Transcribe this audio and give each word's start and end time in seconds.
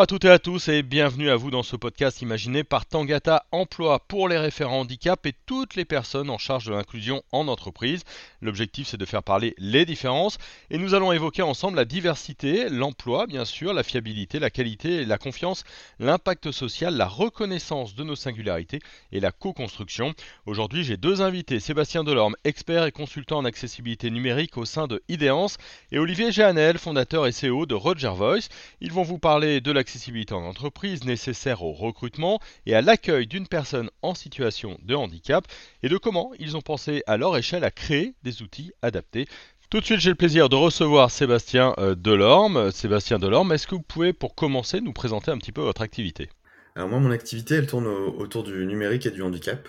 Bonjour 0.00 0.14
à 0.14 0.18
toutes 0.18 0.24
et 0.24 0.30
à 0.30 0.38
tous 0.38 0.68
et 0.68 0.82
bienvenue 0.82 1.28
à 1.28 1.36
vous 1.36 1.50
dans 1.50 1.62
ce 1.62 1.76
podcast 1.76 2.22
imaginé 2.22 2.64
par 2.64 2.86
Tangata 2.86 3.44
Emploi 3.52 3.98
pour 4.08 4.30
les 4.30 4.38
référents 4.38 4.80
handicap 4.80 5.26
et 5.26 5.34
toutes 5.44 5.74
les 5.74 5.84
personnes 5.84 6.30
en 6.30 6.38
charge 6.38 6.64
de 6.64 6.72
l'inclusion 6.72 7.22
en 7.32 7.48
entreprise. 7.48 8.04
L'objectif 8.40 8.88
c'est 8.88 8.96
de 8.96 9.04
faire 9.04 9.22
parler 9.22 9.54
les 9.58 9.84
différences 9.84 10.38
et 10.70 10.78
nous 10.78 10.94
allons 10.94 11.12
évoquer 11.12 11.42
ensemble 11.42 11.76
la 11.76 11.84
diversité, 11.84 12.70
l'emploi 12.70 13.26
bien 13.26 13.44
sûr, 13.44 13.74
la 13.74 13.82
fiabilité, 13.82 14.38
la 14.38 14.48
qualité, 14.48 15.04
la 15.04 15.18
confiance, 15.18 15.64
l'impact 15.98 16.50
social, 16.50 16.96
la 16.96 17.06
reconnaissance 17.06 17.94
de 17.94 18.02
nos 18.02 18.16
singularités 18.16 18.78
et 19.12 19.20
la 19.20 19.32
co-construction. 19.32 20.14
Aujourd'hui 20.46 20.82
j'ai 20.82 20.96
deux 20.96 21.20
invités, 21.20 21.60
Sébastien 21.60 22.04
Delorme, 22.04 22.36
expert 22.44 22.86
et 22.86 22.92
consultant 22.92 23.36
en 23.36 23.44
accessibilité 23.44 24.10
numérique 24.10 24.56
au 24.56 24.64
sein 24.64 24.86
de 24.86 25.02
Ideance 25.10 25.58
et 25.92 25.98
Olivier 25.98 26.32
Jeannel, 26.32 26.78
fondateur 26.78 27.26
et 27.26 27.32
CEO 27.32 27.66
de 27.66 27.74
Roger 27.74 28.12
Voice. 28.16 28.48
Ils 28.80 28.92
vont 28.92 29.02
vous 29.02 29.18
parler 29.18 29.60
de 29.60 29.70
l'accessibilité 29.70 29.89
en 30.32 30.42
entreprise 30.42 31.04
nécessaire 31.04 31.62
au 31.62 31.72
recrutement 31.72 32.40
et 32.66 32.74
à 32.74 32.82
l'accueil 32.82 33.26
d'une 33.26 33.46
personne 33.46 33.90
en 34.02 34.14
situation 34.14 34.78
de 34.82 34.94
handicap 34.94 35.46
et 35.82 35.88
de 35.88 35.96
comment 35.96 36.32
ils 36.38 36.56
ont 36.56 36.60
pensé 36.60 37.02
à 37.06 37.16
leur 37.16 37.36
échelle 37.36 37.64
à 37.64 37.70
créer 37.70 38.14
des 38.22 38.42
outils 38.42 38.72
adaptés. 38.82 39.26
Tout 39.68 39.80
de 39.80 39.84
suite, 39.84 40.00
j'ai 40.00 40.10
le 40.10 40.16
plaisir 40.16 40.48
de 40.48 40.56
recevoir 40.56 41.10
Sébastien 41.10 41.74
euh, 41.78 41.94
Delorme. 41.94 42.72
Sébastien 42.72 43.18
Delorme, 43.18 43.52
est-ce 43.52 43.66
que 43.66 43.76
vous 43.76 43.82
pouvez, 43.82 44.12
pour 44.12 44.34
commencer, 44.34 44.80
nous 44.80 44.92
présenter 44.92 45.30
un 45.30 45.38
petit 45.38 45.52
peu 45.52 45.60
votre 45.60 45.82
activité? 45.82 46.28
Alors 46.74 46.88
moi, 46.88 46.98
mon 46.98 47.10
activité, 47.10 47.54
elle 47.54 47.66
tourne 47.66 47.86
autour 47.86 48.42
du 48.42 48.66
numérique 48.66 49.06
et 49.06 49.10
du 49.10 49.22
handicap. 49.22 49.68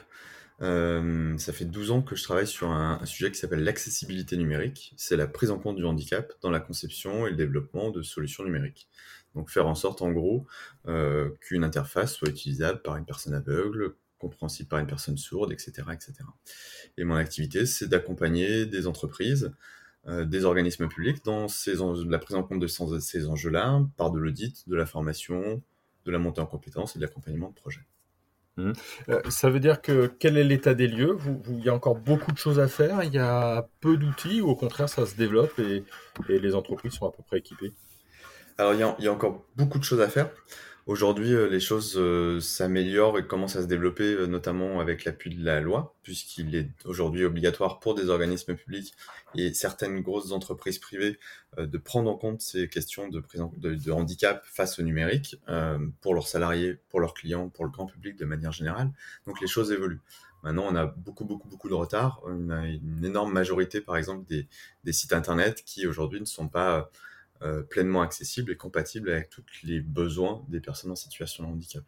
Euh, 0.61 1.35
ça 1.37 1.53
fait 1.53 1.65
12 1.65 1.91
ans 1.91 2.01
que 2.01 2.15
je 2.15 2.23
travaille 2.23 2.45
sur 2.45 2.69
un 2.69 3.03
sujet 3.05 3.31
qui 3.31 3.39
s'appelle 3.39 3.63
l'accessibilité 3.63 4.37
numérique. 4.37 4.93
C'est 4.95 5.17
la 5.17 5.27
prise 5.27 5.49
en 5.49 5.57
compte 5.57 5.75
du 5.75 5.85
handicap 5.85 6.31
dans 6.41 6.51
la 6.51 6.59
conception 6.59 7.25
et 7.25 7.31
le 7.31 7.35
développement 7.35 7.89
de 7.89 8.03
solutions 8.03 8.43
numériques. 8.43 8.87
Donc 9.35 9.49
faire 9.49 9.67
en 9.67 9.75
sorte, 9.75 10.01
en 10.01 10.11
gros, 10.11 10.45
euh, 10.87 11.29
qu'une 11.39 11.63
interface 11.63 12.13
soit 12.13 12.29
utilisable 12.29 12.81
par 12.81 12.97
une 12.97 13.05
personne 13.05 13.33
aveugle, 13.33 13.95
compréhensible 14.19 14.69
par 14.69 14.79
une 14.79 14.87
personne 14.87 15.17
sourde, 15.17 15.51
etc. 15.51 15.71
etc. 15.93 16.13
Et 16.97 17.03
mon 17.03 17.15
activité, 17.15 17.65
c'est 17.65 17.87
d'accompagner 17.87 18.65
des 18.65 18.87
entreprises, 18.87 19.51
euh, 20.07 20.25
des 20.25 20.45
organismes 20.45 20.87
publics 20.87 21.23
dans 21.25 21.47
la 22.07 22.19
prise 22.19 22.35
en 22.35 22.43
compte 22.43 22.59
de 22.59 22.67
ces 22.67 23.27
enjeux-là, 23.27 23.81
par 23.97 24.11
de 24.11 24.19
l'audit, 24.19 24.67
de 24.67 24.75
la 24.75 24.85
formation, 24.85 25.61
de 26.05 26.11
la 26.11 26.19
montée 26.19 26.41
en 26.41 26.45
compétences 26.45 26.95
et 26.95 26.99
de 26.99 27.03
l'accompagnement 27.03 27.49
de 27.49 27.55
projets. 27.55 27.85
Mmh. 28.57 28.73
Euh, 29.09 29.21
ça 29.29 29.49
veut 29.49 29.61
dire 29.61 29.81
que 29.81 30.07
quel 30.19 30.37
est 30.37 30.43
l'état 30.43 30.73
des 30.73 30.87
lieux? 30.87 31.17
Il 31.47 31.63
y 31.63 31.69
a 31.69 31.73
encore 31.73 31.95
beaucoup 31.95 32.33
de 32.33 32.37
choses 32.37 32.59
à 32.59 32.67
faire, 32.67 33.01
il 33.03 33.13
y 33.13 33.17
a 33.17 33.67
peu 33.79 33.95
d'outils 33.95 34.41
ou 34.41 34.49
au 34.49 34.55
contraire 34.55 34.89
ça 34.89 35.05
se 35.05 35.15
développe 35.15 35.57
et 35.57 35.83
les 36.27 36.53
entreprises 36.53 36.93
sont 36.93 37.07
à 37.07 37.11
peu 37.11 37.23
près 37.23 37.37
équipées? 37.37 37.71
Alors, 38.57 38.73
il 38.73 39.03
y, 39.03 39.07
a, 39.07 39.11
encore 39.11 39.45
beaucoup 39.55 39.79
de 39.79 39.83
choses 39.83 40.01
à 40.01 40.07
faire. 40.07 40.29
Aujourd'hui, 40.87 41.33
euh, 41.33 41.47
les 41.47 41.59
choses 41.59 41.93
euh, 41.95 42.39
s'améliorent 42.39 43.19
et 43.19 43.27
commencent 43.27 43.55
à 43.55 43.61
se 43.61 43.67
développer, 43.67 44.13
euh, 44.13 44.25
notamment 44.25 44.79
avec 44.79 45.05
l'appui 45.05 45.33
de 45.35 45.43
la 45.45 45.61
loi, 45.61 45.95
puisqu'il 46.01 46.55
est 46.55 46.71
aujourd'hui 46.85 47.23
obligatoire 47.23 47.79
pour 47.79 47.93
des 47.93 48.09
organismes 48.09 48.55
publics 48.55 48.93
et 49.35 49.53
certaines 49.53 50.01
grosses 50.01 50.31
entreprises 50.31 50.79
privées 50.79 51.19
de 51.57 51.77
prendre 51.77 52.09
en 52.09 52.17
compte 52.17 52.41
ces 52.41 52.67
questions 52.67 53.07
de, 53.09 53.91
handicap 53.91 54.43
face 54.45 54.79
au 54.79 54.81
numérique 54.81 55.37
pour 56.01 56.13
leurs 56.13 56.27
salariés, 56.27 56.79
pour 56.89 56.99
leurs 56.99 57.13
clients, 57.13 57.47
pour 57.47 57.63
le 57.63 57.71
grand 57.71 57.85
public 57.85 58.17
de 58.17 58.25
manière 58.25 58.51
générale. 58.51 58.91
Donc 59.25 59.39
les 59.39 59.47
choses 59.47 59.71
évoluent. 59.71 60.01
Maintenant, 60.43 60.65
on 60.69 60.75
a 60.75 60.85
beaucoup, 60.85 61.23
beaucoup, 61.23 61.47
beaucoup 61.47 61.69
de 61.69 61.73
retard. 61.73 62.19
On 62.25 62.49
a 62.49 62.65
une 62.65 63.05
énorme 63.05 63.31
majorité, 63.31 63.79
par 63.79 63.95
exemple, 63.95 64.25
des 64.27 64.93
sites 64.93 65.13
Internet 65.13 65.63
qui 65.65 65.87
aujourd'hui 65.87 66.19
ne 66.19 66.25
sont 66.25 66.49
pas 66.49 66.89
euh, 67.43 67.63
pleinement 67.63 68.03
accessible 68.03 68.51
et 68.51 68.55
compatible 68.55 69.09
avec 69.09 69.31
tous 69.31 69.43
les 69.63 69.79
besoins 69.79 70.45
des 70.47 70.59
personnes 70.59 70.91
en 70.91 70.95
situation 70.95 71.43
de 71.43 71.49
handicap. 71.49 71.83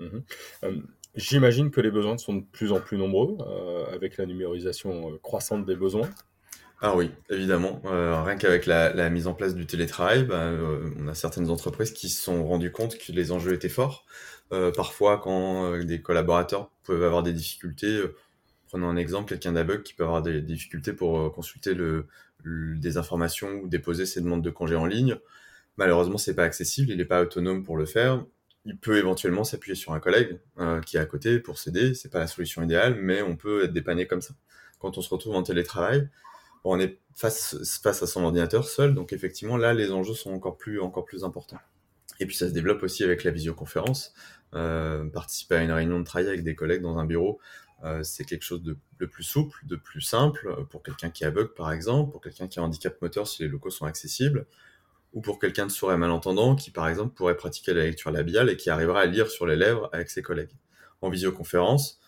Mhm. 0.00 0.24
Euh, 0.64 0.76
j'imagine 1.14 1.70
que 1.70 1.80
les 1.80 1.92
besoins 1.92 2.18
sont 2.18 2.34
de 2.34 2.44
plus 2.44 2.72
en 2.72 2.80
plus 2.80 2.98
nombreux 2.98 3.38
euh, 3.46 3.86
avec 3.94 4.16
la 4.16 4.26
numérisation 4.26 5.16
croissante 5.22 5.66
des 5.66 5.76
besoins. 5.76 6.10
Ah 6.80 6.96
oui, 6.96 7.12
évidemment. 7.30 7.80
rien 7.84 8.34
qu'avec 8.34 8.66
la, 8.66 9.08
mise 9.08 9.28
en 9.28 9.34
place 9.34 9.54
du 9.54 9.66
télétravail, 9.66 10.24
bah, 10.24 10.50
on 10.98 11.06
a 11.06 11.14
certaines 11.14 11.48
entreprises 11.48 11.92
qui 11.92 12.08
se 12.08 12.20
sont 12.20 12.44
rendues 12.44 12.72
compte 12.72 12.98
que 12.98 13.12
les 13.12 13.30
enjeux 13.30 13.52
étaient 13.52 13.68
forts. 13.68 14.04
parfois, 14.74 15.18
quand 15.18 15.78
des 15.84 16.02
collaborateurs 16.02 16.72
peuvent 16.82 17.04
avoir 17.04 17.22
des 17.22 17.32
difficultés, 17.32 18.02
prenons 18.66 18.88
un 18.88 18.96
exemple, 18.96 19.28
quelqu'un 19.28 19.52
d'aveugle 19.52 19.84
qui 19.84 19.94
peut 19.94 20.02
avoir 20.02 20.22
des 20.22 20.42
difficultés 20.42 20.92
pour 20.92 21.32
consulter 21.32 21.74
le, 21.74 22.08
des 22.44 22.96
informations 22.96 23.60
ou 23.62 23.68
déposer 23.68 24.06
ses 24.06 24.20
demandes 24.20 24.42
de 24.42 24.50
congé 24.50 24.74
en 24.74 24.86
ligne. 24.86 25.16
Malheureusement, 25.76 26.18
c'est 26.18 26.34
pas 26.34 26.44
accessible, 26.44 26.90
il 26.90 26.98
n'est 26.98 27.04
pas 27.04 27.22
autonome 27.22 27.62
pour 27.64 27.76
le 27.76 27.86
faire. 27.86 28.24
Il 28.64 28.78
peut 28.78 28.98
éventuellement 28.98 29.44
s'appuyer 29.44 29.74
sur 29.74 29.92
un 29.92 30.00
collègue 30.00 30.38
euh, 30.58 30.80
qui 30.80 30.96
est 30.96 31.00
à 31.00 31.06
côté 31.06 31.40
pour 31.40 31.58
s'aider. 31.58 31.94
C'est 31.94 32.10
pas 32.10 32.20
la 32.20 32.26
solution 32.26 32.62
idéale, 32.62 32.94
mais 32.94 33.22
on 33.22 33.36
peut 33.36 33.64
être 33.64 33.72
dépanné 33.72 34.06
comme 34.06 34.20
ça. 34.20 34.34
Quand 34.78 34.98
on 34.98 35.02
se 35.02 35.10
retrouve 35.10 35.34
en 35.34 35.42
télétravail, 35.42 36.08
on 36.64 36.78
est 36.78 36.98
face, 37.14 37.56
face 37.82 38.02
à 38.02 38.06
son 38.06 38.22
ordinateur 38.22 38.68
seul, 38.68 38.94
donc 38.94 39.12
effectivement 39.12 39.56
là, 39.56 39.74
les 39.74 39.90
enjeux 39.90 40.14
sont 40.14 40.32
encore 40.32 40.56
plus, 40.56 40.80
encore 40.80 41.04
plus 41.04 41.24
importants. 41.24 41.58
Et 42.20 42.26
puis 42.26 42.36
ça 42.36 42.48
se 42.48 42.52
développe 42.52 42.82
aussi 42.82 43.02
avec 43.02 43.24
la 43.24 43.30
visioconférence. 43.30 44.14
Euh, 44.54 45.08
participer 45.08 45.56
à 45.56 45.62
une 45.62 45.72
réunion 45.72 45.98
de 45.98 46.04
travail 46.04 46.28
avec 46.28 46.44
des 46.44 46.54
collègues 46.54 46.82
dans 46.82 46.98
un 46.98 47.06
bureau, 47.06 47.40
euh, 47.40 47.61
c'est 48.02 48.24
quelque 48.24 48.44
chose 48.44 48.62
de, 48.62 49.06
plus 49.06 49.24
souple, 49.24 49.58
de 49.64 49.76
plus 49.76 50.00
simple 50.00 50.46
euh, 50.48 50.64
pour 50.64 50.82
quelqu'un 50.82 51.10
qui 51.10 51.24
est 51.24 51.26
aveugle 51.26 51.52
par 51.52 51.72
exemple, 51.72 52.12
pour 52.12 52.20
quelqu'un 52.20 52.46
qui 52.46 52.58
a 52.58 52.62
un 52.62 52.66
handicap 52.66 53.00
moteur 53.02 53.26
si 53.26 53.42
les 53.42 53.48
locaux 53.48 53.70
sont 53.70 53.86
accessibles, 53.86 54.46
ou 55.12 55.20
pour 55.20 55.38
quelqu'un 55.38 55.66
de 55.66 55.70
sourd 55.70 55.92
et 55.92 55.96
malentendant 55.96 56.54
qui 56.54 56.70
par 56.70 56.88
exemple 56.88 57.14
pourrait 57.14 57.36
pratiquer 57.36 57.74
la 57.74 57.84
lecture 57.84 58.10
labiale 58.10 58.50
et 58.50 58.56
qui 58.56 58.70
arrivera 58.70 59.00
à 59.00 59.06
lire 59.06 59.30
sur 59.30 59.46
les 59.46 59.56
lèvres 59.56 59.90
avec 59.92 60.10
ses 60.10 60.22
collègues. 60.22 60.52
En 61.00 61.10
visioconférence, 61.10 62.00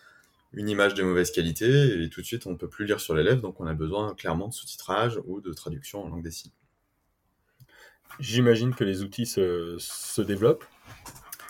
une 0.52 0.68
image 0.68 0.94
de 0.94 1.02
mauvaise 1.02 1.32
qualité 1.32 2.02
et 2.02 2.08
tout 2.08 2.20
de 2.20 2.26
suite 2.26 2.46
on 2.46 2.52
ne 2.52 2.56
peut 2.56 2.68
plus 2.68 2.86
lire 2.86 3.00
sur 3.00 3.14
les 3.16 3.24
lèvres 3.24 3.42
donc 3.42 3.60
on 3.60 3.66
a 3.66 3.74
besoin 3.74 4.14
clairement 4.14 4.46
de 4.46 4.54
sous-titrage 4.54 5.20
ou 5.24 5.40
de 5.40 5.52
traduction 5.52 6.04
en 6.04 6.08
langue 6.08 6.22
des 6.22 6.30
signes. 6.30 6.52
J'imagine 8.20 8.72
que 8.74 8.84
les 8.84 9.02
outils 9.02 9.26
se 9.26 10.20
développent. 10.22 10.64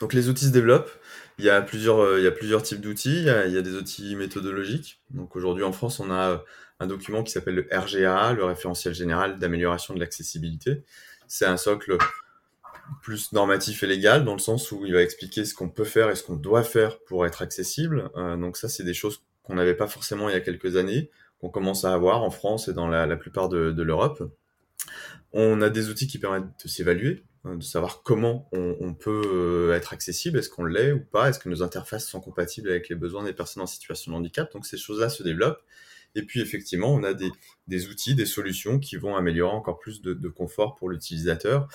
Donc 0.01 0.13
les 0.15 0.29
outils 0.29 0.47
se 0.47 0.51
développent. 0.51 0.91
Il 1.39 1.45
y 1.45 1.51
a 1.51 1.61
plusieurs, 1.63 1.99
euh, 1.99 2.21
il 2.21 2.25
y 2.25 2.29
a 2.29 2.33
plusieurs 2.33 2.63
types 2.63 2.81
d'outils. 2.81 3.19
Il, 3.19 3.53
y 3.53 3.59
a 3.59 3.63
des 3.63 3.75
outils 3.75 4.15
méthodologiques. 4.17 5.01
Donc 5.11 5.37
aujourd'hui 5.37 5.65
en 5.65 5.73
France, 5.73 6.01
on 6.01 6.11
a 6.11 6.31
euh, 6.31 6.39
un 6.81 6.87
document 6.87 7.23
qui 7.23 7.33
s'appelle 7.33 7.55
le 7.55 7.69
RGA, 7.73 8.33
le 8.33 8.45
référentiel 8.45 8.95
général 8.95 9.39
d'amélioration 9.39 9.95
de 9.95 10.01
l'accessibilité. 10.01 10.85
C'est 11.27 11.47
un 11.47 11.57
socle 11.57 11.99
plus 13.03 13.33
normatif 13.33 13.83
et 13.83 13.87
légal 13.87 14.25
dans 14.25 14.35
le 14.35 14.39
sens 14.39 14.71
où 14.73 14.85
il 14.85 14.93
va 14.93 15.03
expliquer 15.03 15.45
ce 15.45 15.55
qu'on 15.55 15.69
peut 15.69 15.85
faire 15.85 16.11
et 16.11 16.17
ce 16.17 16.23
qu'on 16.23 16.37
doit 16.37 16.63
faire 16.63 16.99
pour 17.01 17.27
être 17.27 17.43
accessible. 17.43 18.11
Euh, 18.17 18.37
donc 18.37 18.57
ça, 18.57 18.69
c'est 18.69 18.85
des 18.85 18.95
choses 18.95 19.23
qu'on 19.43 19.55
n'avait 19.55 19.75
pas 19.75 19.87
forcément 19.87 20.29
il 20.29 20.33
y 20.33 20.37
a 20.37 20.41
quelques 20.41 20.77
années, 20.77 21.11
qu'on 21.41 21.51
commence 21.51 21.85
à 21.85 21.93
avoir 21.93 22.23
en 22.23 22.31
France 22.31 22.69
et 22.69 22.73
dans 22.73 22.89
la, 22.89 23.17
plupart 23.17 23.49
de, 23.49 23.83
l'Europe. 23.83 24.23
On 25.33 25.61
a 25.61 25.71
des 25.71 25.89
outils 25.91 26.07
qui 26.07 26.19
permettent 26.19 26.63
de 26.63 26.69
s'évaluer, 26.69 27.25
de 27.45 27.63
savoir 27.63 28.03
comment 28.03 28.49
on, 28.53 28.95
peut 28.95 29.23
euh, 29.27 29.77
être 29.77 29.93
accessible, 29.93 30.39
est-ce 30.39 30.49
qu'on 30.49 30.65
l'est 30.65 30.93
ou 30.93 31.01
pas, 31.01 31.29
est-ce 31.29 31.39
que 31.39 31.51
nos 31.51 31.63
interfaces 31.63 32.09
sont 32.09 32.21
compatibles 32.21 32.71
avec 32.71 32.89
les 32.89 32.95
besoins 32.95 33.23
des 33.23 33.35
personnes 33.35 33.63
en 33.63 33.67
situation 33.67 34.13
de 34.13 34.17
handicap. 34.17 34.51
Donc 34.53 34.65
ces 34.65 34.79
choses-là 34.79 35.11
se 35.11 35.23
développent. 35.23 35.63
Et 36.15 36.23
puis 36.23 36.41
effectivement, 36.41 36.95
on 36.95 37.03
a 37.03 37.13
des, 37.13 37.87
outils, 37.89 38.15
des 38.15 38.25
solutions 38.25 38.79
qui 38.79 38.97
vont 38.97 39.17
améliorer 39.17 39.55
encore 39.55 39.79
plus 39.79 40.01
de, 40.01 40.29
confort 40.29 40.75
pour 40.77 40.89
l'utilisateur 40.89 41.69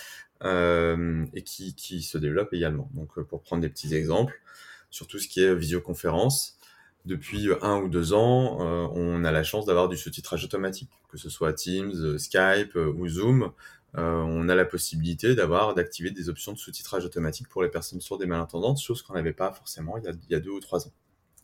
euh, 0.43 1.25
et 1.33 1.43
qui, 1.43 2.01
se 2.01 2.17
développent 2.17 2.53
également. 2.53 2.89
Donc 2.93 3.17
euh, 3.17 3.23
pour 3.23 3.41
prendre 3.41 3.61
des 3.61 3.69
petits 3.69 3.93
exemples, 3.93 4.41
sur 4.89 5.05
tout 5.05 5.19
ce 5.19 5.27
qui 5.27 5.41
est 5.41 5.53
visioconférence, 5.53 6.57
depuis 7.05 7.49
un 7.61 7.77
ou 7.77 7.89
deux 7.89 8.13
ans, 8.13 8.57
on 8.93 9.23
a 9.23 9.31
la 9.31 9.43
chance 9.43 9.65
d'avoir 9.65 9.87
du 9.87 9.95
sous-titrage 9.97 10.43
automatique, 10.43 10.89
que 11.09 11.17
ce 11.17 11.29
soit 11.29 11.53
Teams, 11.53 12.17
Skype 12.17 12.75
ou 12.75 13.07
Zoom. 13.07 13.51
Euh, 13.97 14.21
on 14.21 14.49
a 14.49 14.55
la 14.55 14.65
possibilité 14.65 15.33
d'avoir 15.35 15.73
d'activer 15.73 16.11
des 16.11 16.29
options 16.29 16.53
de 16.53 16.57
sous-titrage 16.57 17.05
automatique 17.05 17.47
pour 17.49 17.63
les 17.63 17.69
personnes 17.69 18.01
sourdes 18.01 18.21
et 18.21 18.27
malentendantes, 18.27 18.79
chose 18.79 19.01
qu'on 19.01 19.13
n'avait 19.13 19.33
pas 19.33 19.51
forcément 19.51 19.97
il 19.97 20.03
y, 20.29 20.35
a, 20.35 20.39
deux 20.39 20.51
ou 20.51 20.59
trois 20.59 20.87
ans. 20.87 20.93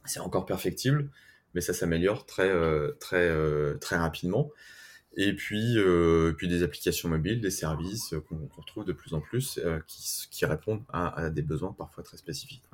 C'est 0.05 0.19
encore 0.19 0.45
perfectible, 0.45 1.09
mais 1.55 1.61
ça 1.61 1.73
s'améliore 1.73 2.25
très 2.25 2.49
euh, 2.49 2.91
très 2.99 3.27
euh, 3.29 3.77
très 3.79 3.97
rapidement. 3.97 4.51
Et 5.17 5.33
puis 5.33 5.77
puis 6.37 6.47
des 6.47 6.61
applications 6.61 7.09
mobiles, 7.09 7.41
des 7.41 7.49
services 7.49 8.13
qu'on 8.27 8.47
retrouve 8.55 8.85
de 8.85 8.93
plus 8.93 9.13
en 9.13 9.21
plus 9.21 9.59
qui, 9.87 10.45
répondent 10.45 10.83
à, 10.91 11.29
des 11.29 11.41
besoins 11.41 11.71
parfois 11.71 12.03
très 12.03 12.17
spécifiques. 12.17 12.65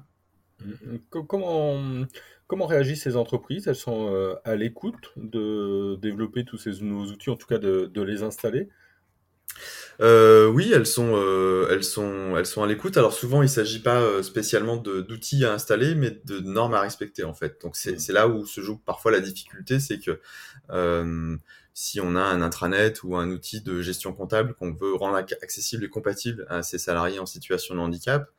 Comment, 1.12 2.06
comment 2.47 2.65
réagissent 2.65 3.03
ces 3.03 3.15
entreprises? 3.15 3.68
Elles 3.68 3.75
sont 3.75 4.35
à 4.44 4.56
l'écoute 4.56 5.12
de 5.18 5.97
développer 6.01 6.44
tous 6.44 6.57
ces 6.57 6.81
nouveaux 6.81 7.12
outils, 7.12 7.29
en 7.29 7.35
tout 7.35 7.47
cas 7.47 7.59
de 7.59 8.01
les 8.01 8.23
installer? 8.23 8.69
Euh, 10.01 10.48
oui, 10.48 10.71
elles 10.74 10.88
sont, 10.88 11.12
euh, 11.15 11.68
elles 11.69 11.83
sont, 11.83 12.36
elles 12.36 12.45
sont 12.45 12.63
à 12.63 12.68
l'écoute. 12.68 12.98
Alors 12.98 13.13
souvent, 13.13 13.44
il 13.44 13.50
s'agit 13.50 13.80
pas 13.80 14.01
euh, 14.01 14.24
spécialement 14.24 14.77
d'outils 14.77 15.45
à 15.45 15.53
installer, 15.53 15.94
mais 15.94 16.19
de 16.25 16.39
normes 16.39 16.74
à 16.74 16.81
respecter 16.81 17.24
en 17.24 17.33
fait. 17.33 17.62
Donc 17.62 17.75
c'est 17.75 18.09
mmh. 18.09 18.13
là 18.13 18.27
où 18.27 18.45
se 18.45 18.62
joue 18.62 18.77
parfois 18.77 19.12
la 19.12 19.19
difficulté, 19.19 19.80
c'est 19.80 20.00
que 20.00 20.19
si 21.74 22.01
on 22.01 22.15
a 22.15 22.21
un 22.21 22.42
intranet 22.42 23.01
ou 23.03 23.15
un 23.15 23.30
outil 23.30 23.62
de 23.62 23.81
gestion 23.81 24.13
comptable 24.13 24.56
qu'on 24.56 24.74
veut 24.74 24.94
rendre 24.94 25.15
accessible 25.15 25.86
et 25.86 25.89
compatible 25.89 26.45
à 26.50 26.63
ses 26.63 26.77
salariés 26.77 27.19
en 27.19 27.25
situation 27.25 27.75
de 27.75 27.80
handicap, 27.80 28.30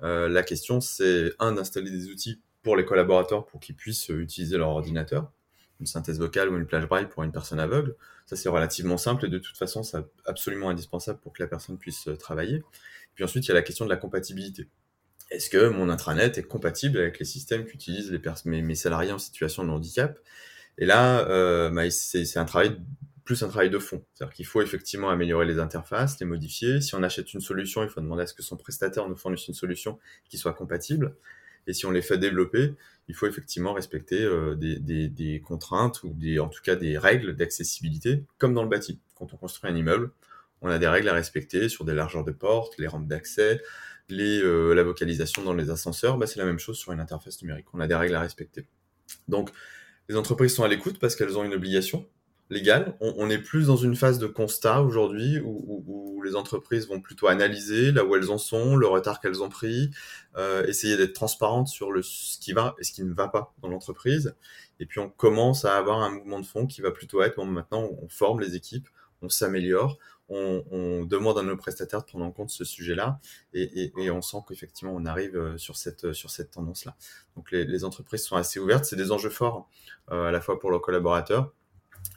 la 0.00 0.42
question 0.42 0.80
c'est 0.80 1.32
un 1.38 1.52
d'installer 1.52 1.90
des 1.90 2.08
outils 2.08 2.40
pour 2.62 2.76
les 2.76 2.84
collaborateurs 2.84 3.46
pour 3.46 3.60
qu'ils 3.60 3.76
puissent 3.76 4.08
utiliser 4.08 4.56
leur 4.56 4.70
ordinateur 4.70 5.30
une 5.80 5.86
synthèse 5.86 6.18
vocale 6.18 6.48
ou 6.48 6.56
une 6.56 6.66
plage 6.66 6.86
braille 6.86 7.08
pour 7.08 7.22
une 7.22 7.32
personne 7.32 7.60
aveugle. 7.60 7.96
Ça, 8.26 8.36
c'est 8.36 8.48
relativement 8.48 8.98
simple 8.98 9.26
et 9.26 9.28
de 9.28 9.38
toute 9.38 9.56
façon, 9.56 9.82
c'est 9.82 9.98
absolument 10.26 10.70
indispensable 10.70 11.20
pour 11.20 11.32
que 11.32 11.42
la 11.42 11.48
personne 11.48 11.78
puisse 11.78 12.08
euh, 12.08 12.16
travailler. 12.16 12.62
Puis 13.14 13.24
ensuite, 13.24 13.44
il 13.46 13.48
y 13.48 13.52
a 13.52 13.54
la 13.54 13.62
question 13.62 13.84
de 13.84 13.90
la 13.90 13.96
compatibilité. 13.96 14.68
Est-ce 15.30 15.50
que 15.50 15.68
mon 15.68 15.88
intranet 15.88 16.38
est 16.38 16.42
compatible 16.42 16.98
avec 16.98 17.18
les 17.18 17.24
systèmes 17.24 17.64
qu'utilisent 17.64 18.10
les 18.10 18.62
mes, 18.62 18.74
salariés 18.74 19.12
en 19.12 19.18
situation 19.18 19.64
de 19.64 19.70
handicap? 19.70 20.18
Et 20.78 20.86
là, 20.86 21.28
euh, 21.28 21.70
bah, 21.70 21.90
c'est 21.90 22.38
un 22.38 22.44
travail 22.44 22.78
plus 23.28 23.42
un 23.42 23.48
travail 23.48 23.68
de 23.68 23.78
fond. 23.78 24.02
C'est-à-dire 24.14 24.34
qu'il 24.34 24.46
faut 24.46 24.62
effectivement 24.62 25.10
améliorer 25.10 25.44
les 25.44 25.58
interfaces, 25.58 26.18
les 26.18 26.24
modifier. 26.24 26.80
Si 26.80 26.94
on 26.94 27.02
achète 27.02 27.34
une 27.34 27.42
solution, 27.42 27.82
il 27.82 27.90
faut 27.90 28.00
demander 28.00 28.22
à 28.22 28.26
ce 28.26 28.32
que 28.32 28.42
son 28.42 28.56
prestataire 28.56 29.06
nous 29.06 29.16
fournisse 29.16 29.46
une 29.48 29.54
solution 29.54 29.98
qui 30.30 30.38
soit 30.38 30.54
compatible. 30.54 31.14
Et 31.66 31.74
si 31.74 31.84
on 31.84 31.90
les 31.90 32.00
fait 32.00 32.16
développer, 32.16 32.74
il 33.08 33.14
faut 33.14 33.26
effectivement 33.26 33.72
respecter 33.72 34.22
euh, 34.22 34.54
des, 34.54 35.42
contraintes 35.44 36.02
ou 36.02 36.14
en 36.38 36.48
tout 36.48 36.62
cas 36.62 36.76
des 36.76 36.98
règles 36.98 37.34
d'accessibilité, 37.34 38.24
comme 38.38 38.54
dans 38.54 38.62
le 38.62 38.68
bâti. 38.68 39.00
Quand 39.14 39.32
on 39.32 39.36
construit 39.36 39.70
un 39.70 39.74
immeuble, 39.74 40.10
on 40.60 40.68
a 40.68 40.78
des 40.78 40.88
règles 40.88 41.08
à 41.08 41.14
respecter 41.14 41.68
sur 41.68 41.84
des 41.84 41.94
largeurs 41.94 42.24
de 42.24 42.32
portes, 42.32 42.76
les 42.78 42.86
rampes 42.86 43.08
d'accès, 43.08 43.62
euh, 44.10 44.74
la 44.74 44.82
vocalisation 44.82 45.42
dans 45.42 45.54
les 45.54 45.70
ascenseurs. 45.70 46.18
Bah, 46.18 46.26
c'est 46.26 46.38
la 46.38 46.44
même 46.44 46.58
chose 46.58 46.78
sur 46.78 46.92
une 46.92 47.00
interface 47.00 47.40
numérique. 47.42 47.66
On 47.72 47.80
a 47.80 47.86
des 47.86 47.94
règles 47.94 48.14
à 48.14 48.20
respecter. 48.20 48.66
Donc, 49.26 49.50
les 50.08 50.16
entreprises 50.16 50.54
sont 50.54 50.64
à 50.64 50.68
l'écoute 50.68 50.98
parce 50.98 51.16
qu'elles 51.16 51.36
ont 51.38 51.44
une 51.44 51.54
obligation 51.54 52.06
légal. 52.50 52.96
On, 53.00 53.28
est 53.28 53.38
plus 53.38 53.66
dans 53.66 53.76
une 53.76 53.94
phase 53.94 54.18
de 54.18 54.26
constat 54.26 54.82
aujourd'hui 54.82 55.38
où, 55.40 55.84
les 56.28 56.36
entreprises 56.36 56.86
vont 56.88 57.00
plutôt 57.00 57.26
analyser 57.26 57.92
là 57.92 58.04
où 58.04 58.14
elles 58.14 58.30
en 58.30 58.38
sont, 58.38 58.76
le 58.76 58.86
retard 58.86 59.20
qu'elles 59.20 59.42
ont 59.42 59.48
pris, 59.48 59.90
euh, 60.36 60.64
essayer 60.66 60.96
d'être 60.96 61.14
transparentes 61.14 61.68
sur 61.68 61.88
ce 62.02 62.38
qui 62.38 62.52
va 62.52 62.74
et 62.78 62.84
ce 62.84 62.92
qui 62.92 63.02
ne 63.02 63.12
va 63.12 63.28
pas 63.28 63.54
dans 63.62 63.68
l'entreprise. 63.68 64.34
Et 64.80 64.86
puis 64.86 65.00
on 65.00 65.08
commence 65.08 65.64
à 65.64 65.76
avoir 65.76 66.00
un 66.00 66.10
mouvement 66.10 66.40
de 66.40 66.46
fond 66.46 66.66
qui 66.66 66.80
va 66.80 66.90
plutôt 66.90 67.22
être, 67.22 67.42
maintenant 67.44 67.88
on 68.00 68.08
forme 68.08 68.40
les 68.40 68.54
équipes, 68.54 68.88
on 69.22 69.28
s'améliore, 69.28 69.98
on, 70.28 71.04
demande 71.04 71.38
à 71.38 71.42
nos 71.42 71.56
prestataires 71.56 72.00
de 72.00 72.06
prendre 72.06 72.24
en 72.24 72.30
compte 72.30 72.50
ce 72.50 72.64
sujet-là 72.64 73.18
et, 73.54 73.92
on 74.10 74.20
sent 74.20 74.38
qu'effectivement 74.46 74.94
on 74.94 75.06
arrive 75.06 75.36
euh, 75.36 75.56
sur 75.56 75.76
cette, 75.76 76.12
sur 76.12 76.30
cette 76.30 76.50
tendance-là. 76.50 76.94
Donc 77.36 77.50
les, 77.50 77.84
entreprises 77.84 78.24
sont 78.24 78.36
assez 78.36 78.60
ouvertes, 78.60 78.84
c'est 78.84 78.96
des 78.96 79.10
enjeux 79.10 79.30
forts 79.30 79.68
euh, 80.10 80.28
à 80.28 80.30
la 80.30 80.40
fois 80.40 80.58
pour 80.58 80.70
leurs 80.70 80.82
collaborateurs, 80.82 81.52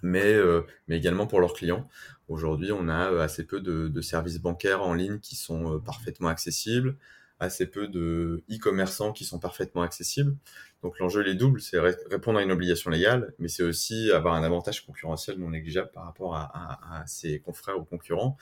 euh, 0.03 0.63
mais 0.87 0.97
également 0.97 1.27
pour 1.27 1.39
leurs 1.39 1.53
clients. 1.53 1.87
Aujourd'hui, 2.31 2.71
on 2.71 2.87
a 2.87 3.11
euh, 3.11 3.19
assez 3.19 3.45
peu 3.45 3.59
de, 3.59 3.99
services 3.99 4.39
bancaires 4.39 4.81
en 4.81 4.93
ligne 4.93 5.19
qui 5.19 5.35
sont 5.35 5.75
euh, 5.75 5.79
parfaitement 5.79 6.29
accessibles, 6.29 6.95
assez 7.41 7.65
peu 7.65 7.89
de 7.89 8.41
e-commerçants 8.49 9.11
qui 9.11 9.25
sont 9.25 9.37
parfaitement 9.37 9.81
accessibles. 9.81 10.37
Donc 10.81 10.97
l'enjeu 10.99 11.27
est 11.27 11.35
double, 11.35 11.59
c'est 11.59 11.77
répondre 11.77 12.39
à 12.39 12.41
une 12.41 12.51
obligation 12.53 12.89
légale, 12.89 13.33
mais 13.37 13.49
c'est 13.49 13.63
aussi 13.63 14.11
avoir 14.11 14.35
un 14.35 14.43
avantage 14.43 14.85
concurrentiel 14.85 15.39
non 15.39 15.49
négligeable 15.49 15.91
par 15.91 16.05
rapport 16.05 16.35
à, 16.35 17.03
ses 17.05 17.39
confrères 17.39 17.77
ou 17.77 17.83
concurrents. 17.83 18.37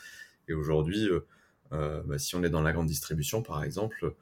Et 0.47 0.53
aujourd'hui, 0.53 1.09
euh, 1.73 2.03
bah, 2.05 2.19
si 2.19 2.35
on 2.35 2.43
est 2.43 2.49
dans 2.49 2.61
la 2.61 2.73
grande 2.73 2.87
distribution, 2.87 3.41
par 3.41 3.63
exemple, 3.63 4.13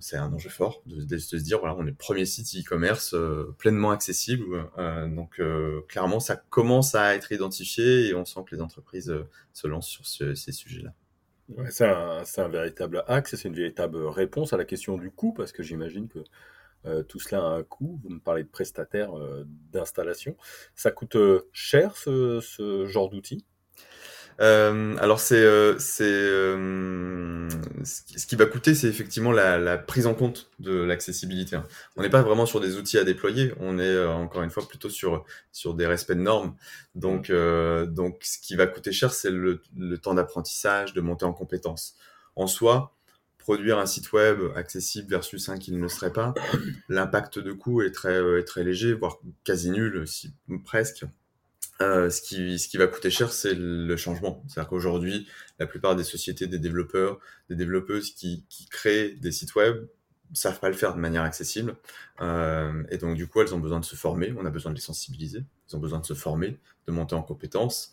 c'est 0.00 0.16
un 0.16 0.32
enjeu 0.32 0.50
fort 0.50 0.82
de, 0.86 1.18
se 1.18 1.36
dire 1.36 1.58
voilà 1.60 1.74
on 1.76 1.82
est 1.82 1.90
le 1.90 1.94
premier 1.94 2.24
site 2.24 2.48
e-commerce 2.56 3.14
euh, 3.14 3.54
pleinement 3.58 3.90
accessible 3.90 4.68
euh, 4.78 5.06
donc 5.08 5.40
clairement 5.88 6.20
ça 6.20 6.36
commence 6.36 6.94
à 6.94 7.14
être 7.14 7.32
identifié 7.32 8.08
et 8.08 8.14
on 8.14 8.24
sent 8.24 8.40
que 8.48 8.54
les 8.54 8.62
entreprises 8.62 9.14
se 9.52 9.66
lancent 9.66 9.88
sur 9.88 10.06
ces 10.06 10.52
sujets-là. 10.52 10.92
Ouais, 11.48 11.70
c'est 11.70 11.86
un, 11.86 12.48
véritable 12.48 13.04
axe, 13.06 13.34
c'est 13.34 13.48
une 13.48 13.54
véritable 13.54 13.96
réponse 14.06 14.52
à 14.52 14.58
la 14.58 14.66
question 14.66 14.98
du 14.98 15.10
coût, 15.10 15.32
parce 15.32 15.50
que 15.50 15.62
j'imagine 15.62 16.08
que 16.08 16.18
tout 17.04 17.18
cela 17.18 17.42
a 17.42 17.48
un 17.48 17.62
coût. 17.62 17.98
Vous 18.02 18.10
me 18.10 18.20
parlez 18.20 18.42
de 18.42 18.48
prestataires 18.48 19.12
d'installation. 19.72 20.36
Ça 20.74 20.90
coûte 20.90 21.16
cher 21.52 21.96
ce 21.96 22.84
genre 22.86 23.08
d'outil? 23.08 23.46
Euh, 24.40 24.96
alors 24.98 25.18
c'est 25.18 25.42
euh, 25.42 25.76
c'est 25.80 26.04
euh, 26.04 27.48
ce 27.84 28.26
qui 28.26 28.36
va 28.36 28.46
coûter, 28.46 28.72
c'est 28.74 28.86
effectivement 28.86 29.32
la, 29.32 29.58
la, 29.58 29.78
prise 29.78 30.06
en 30.06 30.14
compte 30.14 30.48
de 30.60 30.72
l'accessibilité. 30.72 31.56
Hein. 31.56 31.66
On 31.96 32.02
n'est 32.02 32.10
pas 32.10 32.22
vraiment 32.22 32.46
sur 32.46 32.60
des 32.60 32.76
outils 32.76 32.98
à 32.98 33.04
déployer, 33.04 33.52
on 33.58 33.80
est 33.80 33.82
euh, 33.82 34.12
encore 34.12 34.42
une 34.42 34.50
fois 34.50 34.68
plutôt 34.68 34.90
sur 34.90 35.24
sur 35.50 35.74
des 35.74 35.86
respects 35.88 36.12
de 36.12 36.20
normes. 36.20 36.54
Donc 36.94 37.30
mmh. 37.30 37.86
donc 37.86 38.20
ce 38.22 38.38
qui 38.38 38.54
va 38.54 38.68
coûter 38.68 38.92
cher, 38.92 39.12
c'est 39.12 39.30
le, 39.30 39.60
le, 39.76 39.98
temps 39.98 40.14
d'apprentissage, 40.14 40.92
de 40.94 41.00
monter 41.00 41.24
en 41.24 41.32
compétences. 41.32 41.96
En 42.36 42.46
soi, 42.46 42.94
produire 43.38 43.78
un 43.78 43.86
site 43.86 44.12
web 44.12 44.38
accessible 44.54 45.08
versus 45.10 45.48
un 45.48 45.58
qui 45.58 45.72
ne 45.72 45.80
le 45.80 45.88
serait 45.88 46.12
pas, 46.12 46.32
l'impact 46.88 47.40
de 47.40 47.52
coût 47.52 47.82
est 47.82 47.90
très 47.92 48.18
est 48.38 48.44
très 48.44 48.62
léger, 48.62 48.94
voire 48.94 49.18
quasi 49.42 49.70
nul, 49.70 50.06
si 50.06 50.32
presque. 50.64 51.04
Euh, 51.80 52.10
ce, 52.10 52.20
qui, 52.20 52.58
ce 52.58 52.68
qui 52.68 52.76
va 52.76 52.88
coûter 52.88 53.08
cher, 53.10 53.32
c'est 53.32 53.54
le 53.54 53.96
changement. 53.96 54.42
C'est-à-dire 54.48 54.68
qu'aujourd'hui, 54.68 55.28
la 55.60 55.66
plupart 55.66 55.94
des 55.94 56.02
sociétés, 56.02 56.48
des 56.48 56.58
développeurs, 56.58 57.20
des 57.48 57.54
développeuses 57.54 58.14
qui, 58.14 58.44
qui 58.48 58.66
créent 58.66 59.10
des 59.10 59.30
sites 59.30 59.54
web 59.54 59.86
savent 60.34 60.60
pas 60.60 60.68
le 60.68 60.74
faire 60.74 60.94
de 60.94 61.00
manière 61.00 61.22
accessible. 61.22 61.76
Euh, 62.20 62.82
et 62.90 62.98
donc, 62.98 63.16
du 63.16 63.26
coup, 63.26 63.40
elles 63.40 63.54
ont 63.54 63.60
besoin 63.60 63.80
de 63.80 63.84
se 63.84 63.96
former. 63.96 64.34
On 64.38 64.44
a 64.44 64.50
besoin 64.50 64.72
de 64.72 64.76
les 64.76 64.82
sensibiliser. 64.82 65.44
Elles 65.68 65.76
ont 65.76 65.80
besoin 65.80 66.00
de 66.00 66.06
se 66.06 66.14
former, 66.14 66.58
de 66.86 66.92
monter 66.92 67.14
en 67.14 67.22
compétences. 67.22 67.92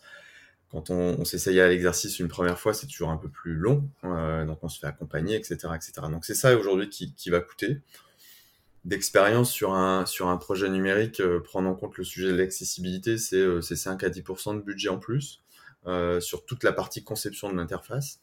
Quand 0.70 0.90
on, 0.90 1.16
on 1.20 1.24
s'essaye 1.24 1.60
à 1.60 1.68
l'exercice 1.68 2.18
une 2.18 2.28
première 2.28 2.58
fois, 2.58 2.74
c'est 2.74 2.86
toujours 2.86 3.10
un 3.10 3.16
peu 3.16 3.28
plus 3.28 3.54
long. 3.54 3.88
Euh, 4.04 4.44
donc, 4.44 4.58
on 4.62 4.68
se 4.68 4.78
fait 4.78 4.86
accompagner, 4.86 5.36
etc., 5.36 5.68
etc. 5.74 5.92
Donc, 6.10 6.24
c'est 6.24 6.34
ça 6.34 6.56
aujourd'hui 6.56 6.88
qui, 6.88 7.14
qui 7.14 7.30
va 7.30 7.40
coûter 7.40 7.80
d'expérience 8.86 9.50
sur 9.50 9.74
un, 9.74 10.06
sur 10.06 10.28
un 10.28 10.36
projet 10.36 10.68
numérique, 10.68 11.20
euh, 11.20 11.40
prendre 11.40 11.68
en 11.68 11.74
compte 11.74 11.98
le 11.98 12.04
sujet 12.04 12.28
de 12.28 12.36
l'accessibilité, 12.36 13.18
c'est 13.18 13.36
euh, 13.36 13.60
5 13.60 14.02
à 14.04 14.08
10% 14.08 14.56
de 14.56 14.62
budget 14.62 14.88
en 14.88 14.98
plus 14.98 15.42
euh, 15.86 16.20
sur 16.20 16.46
toute 16.46 16.62
la 16.62 16.72
partie 16.72 17.02
conception 17.02 17.50
de 17.50 17.56
l'interface. 17.56 18.22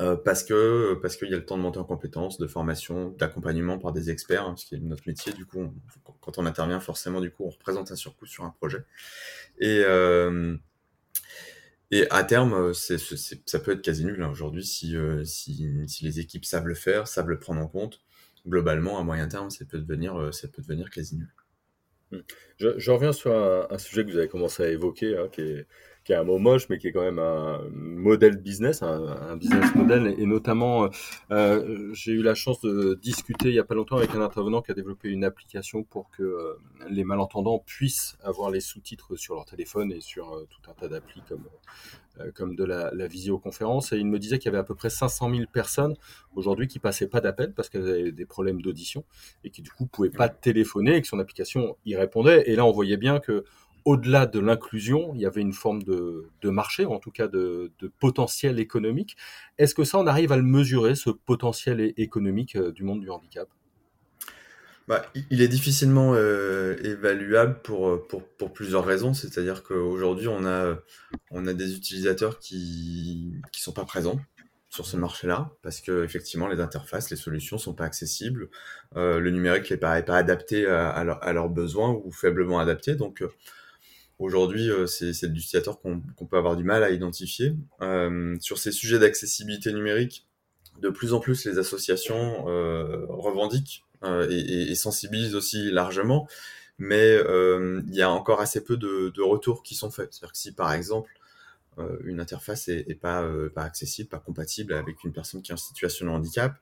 Euh, 0.00 0.16
parce 0.16 0.42
que 0.44 0.98
parce 1.02 1.16
qu'il 1.16 1.28
y 1.28 1.34
a 1.34 1.36
le 1.36 1.44
temps 1.44 1.58
de 1.58 1.62
monter 1.62 1.78
en 1.78 1.84
compétences, 1.84 2.38
de 2.38 2.46
formation, 2.46 3.10
d'accompagnement 3.18 3.78
par 3.78 3.92
des 3.92 4.08
experts, 4.08 4.46
hein, 4.46 4.54
ce 4.56 4.64
qui 4.64 4.74
est 4.74 4.78
notre 4.78 5.02
métier. 5.06 5.34
Du 5.34 5.44
coup, 5.44 5.74
quand 6.22 6.38
on 6.38 6.46
intervient, 6.46 6.80
forcément, 6.80 7.20
du 7.20 7.30
coup, 7.30 7.44
on 7.44 7.50
représente 7.50 7.92
un 7.92 7.96
surcoût 7.96 8.24
sur 8.24 8.44
un 8.44 8.50
projet. 8.50 8.82
Et 9.58 9.82
euh, 9.86 10.56
et 11.90 12.08
à 12.10 12.24
terme, 12.24 12.72
ça 12.72 13.58
peut 13.58 13.72
être 13.72 13.82
quasi 13.82 14.06
nul 14.06 14.22
hein, 14.22 14.30
aujourd'hui 14.30 14.64
si, 14.64 14.94
si 15.24 16.04
les 16.04 16.20
équipes 16.20 16.44
savent 16.46 16.66
le 16.66 16.74
faire, 16.74 17.08
savent 17.08 17.28
le 17.28 17.38
prendre 17.38 17.60
en 17.60 17.66
compte 17.66 18.00
globalement, 18.46 18.98
à 18.98 19.02
moyen 19.02 19.28
terme, 19.28 19.50
ça 19.50 19.64
peut 19.64 19.78
devenir, 19.78 20.18
euh, 20.18 20.32
ça 20.32 20.48
peut 20.48 20.62
devenir 20.62 20.90
quasi 20.90 21.16
nul. 21.16 21.32
Hmm. 22.12 22.20
Je, 22.58 22.90
reviens 22.90 23.12
sur 23.12 23.32
un, 23.32 23.78
sujet 23.78 24.04
que 24.04 24.10
vous 24.10 24.18
avez 24.18 24.28
commencé 24.28 24.64
à 24.64 24.68
évoquer, 24.68 25.16
hein, 25.16 25.28
qui, 25.30 25.42
est, 25.42 25.66
qui, 26.04 26.12
est, 26.12 26.16
un 26.16 26.24
mot 26.24 26.38
moche, 26.38 26.68
mais 26.68 26.76
qui 26.78 26.88
est 26.88 26.92
quand 26.92 27.02
même 27.02 27.20
un 27.20 27.60
modèle 27.70 28.36
business, 28.36 28.82
un, 28.82 29.36
business 29.36 29.74
model. 29.76 30.14
Et 30.18 30.26
notamment, 30.26 30.84
euh, 30.84 30.88
euh, 31.30 31.94
j'ai 31.94 32.12
eu 32.12 32.22
la 32.22 32.34
chance 32.34 32.60
de 32.60 32.98
discuter 33.00 33.48
il 33.48 33.52
n'y 33.52 33.60
a 33.60 33.64
pas 33.64 33.76
longtemps 33.76 33.96
avec 33.96 34.12
un 34.14 34.20
intervenant 34.20 34.60
qui 34.60 34.72
a 34.72 34.74
développé 34.74 35.08
une 35.08 35.22
application 35.24 35.84
pour 35.84 36.10
que 36.10 36.58
les 36.88 37.04
malentendants 37.04 37.60
puissent 37.60 38.18
avoir 38.22 38.50
les 38.50 38.60
sous-titres 38.60 39.14
sur 39.14 39.36
leur 39.36 39.44
téléphone 39.44 39.92
et 39.92 40.00
sur 40.00 40.46
tout 40.50 40.70
un 40.70 40.74
tas 40.74 40.88
d'applis 40.88 41.22
comme 41.28 41.44
comme 42.34 42.56
de 42.56 42.64
la, 42.64 43.06
visioconférence. 43.06 43.92
Et 43.92 43.98
il 43.98 44.06
me 44.06 44.18
disait 44.18 44.38
qu'il 44.38 44.46
y 44.46 44.48
avait 44.48 44.58
à 44.58 44.64
peu 44.64 44.74
près 44.74 44.90
500 44.90 45.30
000 45.30 45.44
personnes 45.52 45.94
aujourd'hui 46.34 46.68
qui 46.68 46.78
passaient 46.78 47.08
pas 47.08 47.20
d'appel 47.20 47.52
parce 47.54 47.68
qu'elles 47.68 47.88
avaient 47.88 48.12
des 48.12 48.26
problèmes 48.26 48.62
d'audition 48.62 49.04
et 49.44 49.50
qui 49.50 49.62
du 49.62 49.70
coup 49.70 49.86
pouvaient 49.86 50.10
pas 50.10 50.28
téléphoner 50.28 50.96
et 50.96 51.02
que 51.02 51.08
son 51.08 51.18
application 51.18 51.76
y 51.84 51.96
répondait. 51.96 52.44
Et 52.50 52.56
là, 52.56 52.64
on 52.64 52.72
voyait 52.72 52.96
bien 52.96 53.20
que 53.20 53.44
au-delà 53.84 54.26
de 54.26 54.38
l'inclusion, 54.38 55.12
il 55.14 55.20
y 55.20 55.26
avait 55.26 55.40
une 55.40 55.52
forme 55.52 55.82
de, 55.82 56.28
marché, 56.44 56.84
ou 56.84 56.92
en 56.92 56.98
tout 56.98 57.10
cas 57.10 57.28
de, 57.28 57.72
potentiel 57.98 58.58
économique. 58.58 59.16
Est-ce 59.58 59.74
que 59.74 59.84
ça, 59.84 59.98
on 59.98 60.06
arrive 60.06 60.32
à 60.32 60.36
le 60.36 60.42
mesurer, 60.42 60.94
ce 60.94 61.10
potentiel 61.10 61.92
économique 61.96 62.56
euh, 62.56 62.72
du 62.72 62.82
monde 62.82 63.00
du 63.00 63.10
handicap? 63.10 63.48
Bah, 64.88 65.06
il 65.30 65.40
est 65.40 65.48
difficilement 65.48 66.14
euh, 66.14 66.76
évaluable 66.82 67.60
pour, 67.62 68.06
pour, 68.08 68.24
pour, 68.24 68.52
plusieurs 68.52 68.84
raisons. 68.84 69.14
C'est-à-dire 69.14 69.62
qu'aujourd'hui, 69.62 70.26
on 70.26 70.44
a, 70.44 70.78
on 71.30 71.46
a 71.46 71.52
des 71.54 71.74
utilisateurs 71.76 72.38
qui 72.38 73.32
ne 73.32 73.58
sont 73.58 73.72
pas 73.72 73.84
présents 73.84 74.20
sur 74.68 74.86
ce 74.86 74.96
marché-là, 74.96 75.50
parce 75.62 75.80
que 75.80 76.04
effectivement 76.04 76.46
les 76.46 76.60
interfaces, 76.60 77.10
les 77.10 77.16
solutions 77.16 77.58
sont 77.58 77.74
pas 77.74 77.84
accessibles, 77.84 78.48
euh, 78.96 79.18
le 79.18 79.30
numérique 79.30 79.70
n'est 79.70 79.76
pas, 79.76 80.00
pas 80.02 80.16
adapté 80.16 80.66
à, 80.66 81.32
leurs 81.32 81.48
besoins 81.48 81.90
ou 82.04 82.12
faiblement 82.12 82.58
adapté. 82.58 82.94
Donc, 82.94 83.22
euh, 83.22 83.28
Aujourd'hui, 84.18 84.68
c'est 84.86 85.06
des 85.12 85.38
utilisateurs 85.38 85.80
qu'on 85.80 86.26
peut 86.26 86.36
avoir 86.36 86.54
du 86.54 86.62
mal 86.62 86.82
à 86.84 86.90
identifier. 86.90 87.56
sur 88.40 88.58
ces 88.58 88.70
sujets 88.70 88.98
d'accessibilité 88.98 89.72
numérique, 89.72 90.26
de 90.82 90.90
plus 90.90 91.14
en 91.14 91.20
plus 91.20 91.46
les 91.46 91.56
associations 91.56 92.44
revendiquent 92.44 93.82
et, 94.28 94.74
sensibilisent 94.74 95.34
aussi 95.34 95.70
largement, 95.70 96.28
mais 96.76 97.16
il 97.16 97.94
y 97.94 98.02
a 98.02 98.10
encore 98.10 98.42
assez 98.42 98.62
peu 98.62 98.76
de, 98.76 99.08
de 99.08 99.22
retours 99.22 99.62
qui 99.62 99.74
sont 99.74 99.90
faits. 99.90 100.12
C'est-à-dire 100.12 100.32
que 100.32 100.38
si 100.38 100.52
par 100.52 100.74
exemple 100.74 101.10
euh, 101.10 101.19
une 102.04 102.20
interface 102.20 102.68
est, 102.68 103.00
pas, 103.00 103.22
euh, 103.22 103.48
pas 103.48 103.62
accessible, 103.62 104.08
pas 104.08 104.18
compatible 104.18 104.74
avec 104.74 105.02
une 105.04 105.12
personne 105.12 105.42
qui 105.42 105.52
est 105.52 105.54
en 105.54 105.58
situation 105.58 106.06
de 106.06 106.10
handicap, 106.10 106.54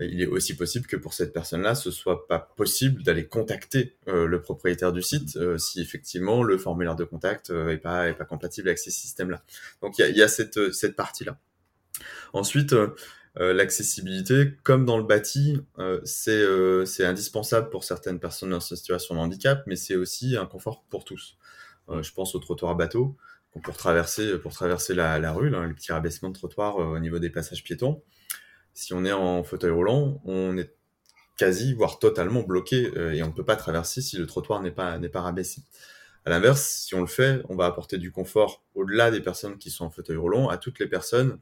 euh, 0.00 0.04
il 0.04 0.20
est 0.20 0.26
aussi 0.26 0.54
possible 0.56 0.86
que 0.86 0.96
pour 0.96 1.14
cette 1.14 1.32
personne-là, 1.32 1.74
ce 1.74 1.90
soit 1.90 2.26
pas 2.28 2.38
possible 2.38 3.02
d'aller 3.02 3.26
contacter 3.26 3.96
le 4.06 4.40
propriétaire 4.40 4.92
du 4.92 5.02
site 5.02 5.38
si 5.58 5.80
effectivement 5.80 6.42
le 6.42 6.58
formulaire 6.58 6.96
de 6.96 7.04
contact 7.04 7.50
est 7.50 7.78
pas 7.78 8.08
est 8.08 8.14
pas 8.14 8.24
compatible 8.24 8.68
avec 8.68 8.78
ces 8.78 8.90
systèmes-là. 8.90 9.42
Donc 9.80 9.98
il 9.98 10.16
y 10.16 10.22
a, 10.22 10.28
cette 10.28 10.72
cette 10.72 10.96
partie-là. 10.96 11.38
Ensuite, 12.34 12.74
l'accessibilité, 13.36 14.52
comme 14.62 14.84
dans 14.84 14.98
le 14.98 15.04
bâti, 15.04 15.58
c'est 16.04 16.44
c'est 16.84 17.06
indispensable 17.06 17.70
pour 17.70 17.84
certaines 17.84 18.20
personnes 18.20 18.52
en 18.52 18.60
situation 18.60 19.14
de 19.14 19.20
handicap, 19.20 19.62
mais 19.66 19.76
c'est 19.76 19.96
aussi 19.96 20.36
un 20.36 20.46
confort 20.46 20.84
pour 20.90 21.04
tous. 21.06 21.38
je 21.88 22.12
pense 22.12 22.34
au 22.34 22.38
trottoir 22.38 22.76
bateau 22.76 23.16
pour 23.62 23.76
traverser, 23.76 24.38
pour 24.38 24.52
traverser 24.52 24.94
la, 24.94 25.32
rue, 25.32 25.50
là, 25.50 25.66
le 25.66 25.74
petit 25.74 25.92
rabaissement 25.92 26.30
de 26.30 26.34
trottoir 26.34 26.78
euh, 26.78 26.96
au 26.96 26.98
niveau 26.98 27.18
des 27.18 27.30
passages 27.30 27.62
piétons. 27.62 28.02
Si 28.74 28.92
on 28.92 29.04
est 29.04 29.12
en 29.12 29.42
fauteuil 29.42 29.70
roulant, 29.70 30.20
on 30.24 30.56
est 30.58 30.74
quasi, 31.36 31.74
voire 31.74 31.98
totalement 31.98 32.42
bloqué 32.42 32.92
euh, 32.96 33.14
et 33.14 33.22
on 33.22 33.28
ne 33.28 33.32
peut 33.32 33.44
pas 33.44 33.56
traverser 33.56 34.00
si 34.00 34.16
le 34.16 34.26
trottoir 34.26 34.62
n'est 34.62 34.70
pas, 34.70 34.98
pas 34.98 35.20
rabaissé. 35.20 35.62
À 36.24 36.30
l'inverse, 36.30 36.62
si 36.62 36.94
on 36.94 37.00
le 37.00 37.06
fait, 37.06 37.40
on 37.48 37.56
va 37.56 37.66
apporter 37.66 37.98
du 37.98 38.10
confort 38.10 38.64
au-delà 38.74 39.10
des 39.10 39.20
personnes 39.20 39.58
qui 39.58 39.70
sont 39.70 39.84
en 39.84 39.90
fauteuil 39.90 40.16
roulant 40.16 40.48
à 40.48 40.58
toutes 40.58 40.78
les 40.80 40.88
personnes 40.88 41.38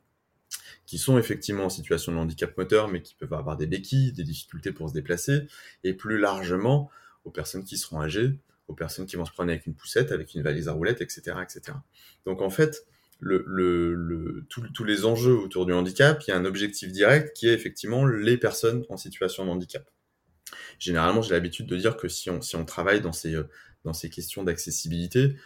qui 0.87 0.99
sont 0.99 1.19
effectivement 1.19 1.65
en 1.65 1.71
situation 1.71 2.13
de 2.13 2.19
handicap 2.19 2.57
moteur, 2.57 2.89
mais 2.89 3.01
qui 3.01 3.15
peuvent 3.15 3.33
avoir 3.33 3.57
des 3.57 3.67
béquilles, 3.67 4.13
des 4.13 4.25
difficultés 4.25 4.73
pour 4.73 4.91
se 4.91 4.95
déplacer, 4.95 5.49
et 5.83 5.95
plus 5.95 6.19
largement 6.19 6.91
aux 7.25 7.31
personnes 7.31 7.65
qui 7.65 7.79
seront 7.79 8.03
âgées, 8.03 8.39
aux 8.69 8.75
personnes 8.75 9.07
qui 9.07 9.17
vont 9.17 9.25
se 9.25 9.33
prendre 9.33 9.51
avec 9.51 9.67
une 9.67 9.75
poussette, 9.75 10.13
avec 10.13 10.35
une 10.35 10.43
valise 10.43 10.69
à 10.69 10.73
roulettes, 10.73 11.01
etc. 11.01 11.37
etc. 11.43 11.77
Donc 12.25 12.41
en 12.43 12.51
fait, 12.51 12.87
tous 13.21 14.85
les 14.85 15.05
enjeux 15.05 15.37
autour 15.37 15.67
du 15.67 15.73
handicap, 15.73 16.23
il 16.27 16.31
y 16.31 16.33
a 16.33 16.37
un 16.37 16.45
objectif 16.45 16.93
direct 16.93 17.37
qui 17.37 17.49
est 17.49 17.55
effectivement 17.55 18.07
les 18.07 18.37
personnes 18.37 18.85
en 18.89 18.97
situation 18.97 19.45
de 19.45 19.51
handicap. 19.51 19.89
Généralement, 20.79 21.23
j'ai 21.23 21.35
l'habitude 21.35 21.67
de 21.67 21.77
dire 21.77 21.97
que 21.97 22.09
si 22.09 22.31
on, 22.31 22.65
travaille 22.65 23.01
dans 23.01 23.13
ces, 23.13 24.11
questions 24.11 24.45
d'accessibilité, 24.45 25.37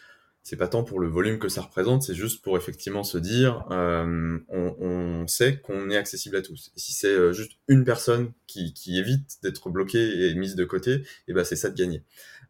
c'est 0.42 0.56
pas 0.56 0.68
tant 0.68 0.82
pour 0.82 1.00
le 1.00 1.08
volume 1.08 1.38
que 1.38 1.48
ça 1.48 1.60
représente, 1.60 2.02
c'est 2.02 2.14
juste 2.14 2.42
pour 2.42 2.56
effectivement 2.56 3.04
se 3.04 3.18
dire, 3.18 3.66
euh, 3.70 4.38
on, 4.48 5.26
sait 5.26 5.60
qu'on 5.60 5.90
est 5.90 5.96
accessible 5.96 6.36
à 6.36 6.42
tous. 6.42 6.72
Et 6.74 6.80
si 6.80 6.92
c'est 6.92 7.08
euh, 7.08 7.32
juste 7.32 7.52
une 7.68 7.84
personne 7.84 8.32
qui, 8.46 8.72
évite 8.98 9.42
d'être 9.42 9.68
bloquée 9.68 10.26
et 10.26 10.34
mise 10.34 10.54
de 10.54 10.64
côté, 10.64 11.02
eh 11.26 11.34
ben 11.34 11.44
c'est 11.44 11.56
ça 11.56 11.68
de 11.68 11.76
gagner. 11.76 12.02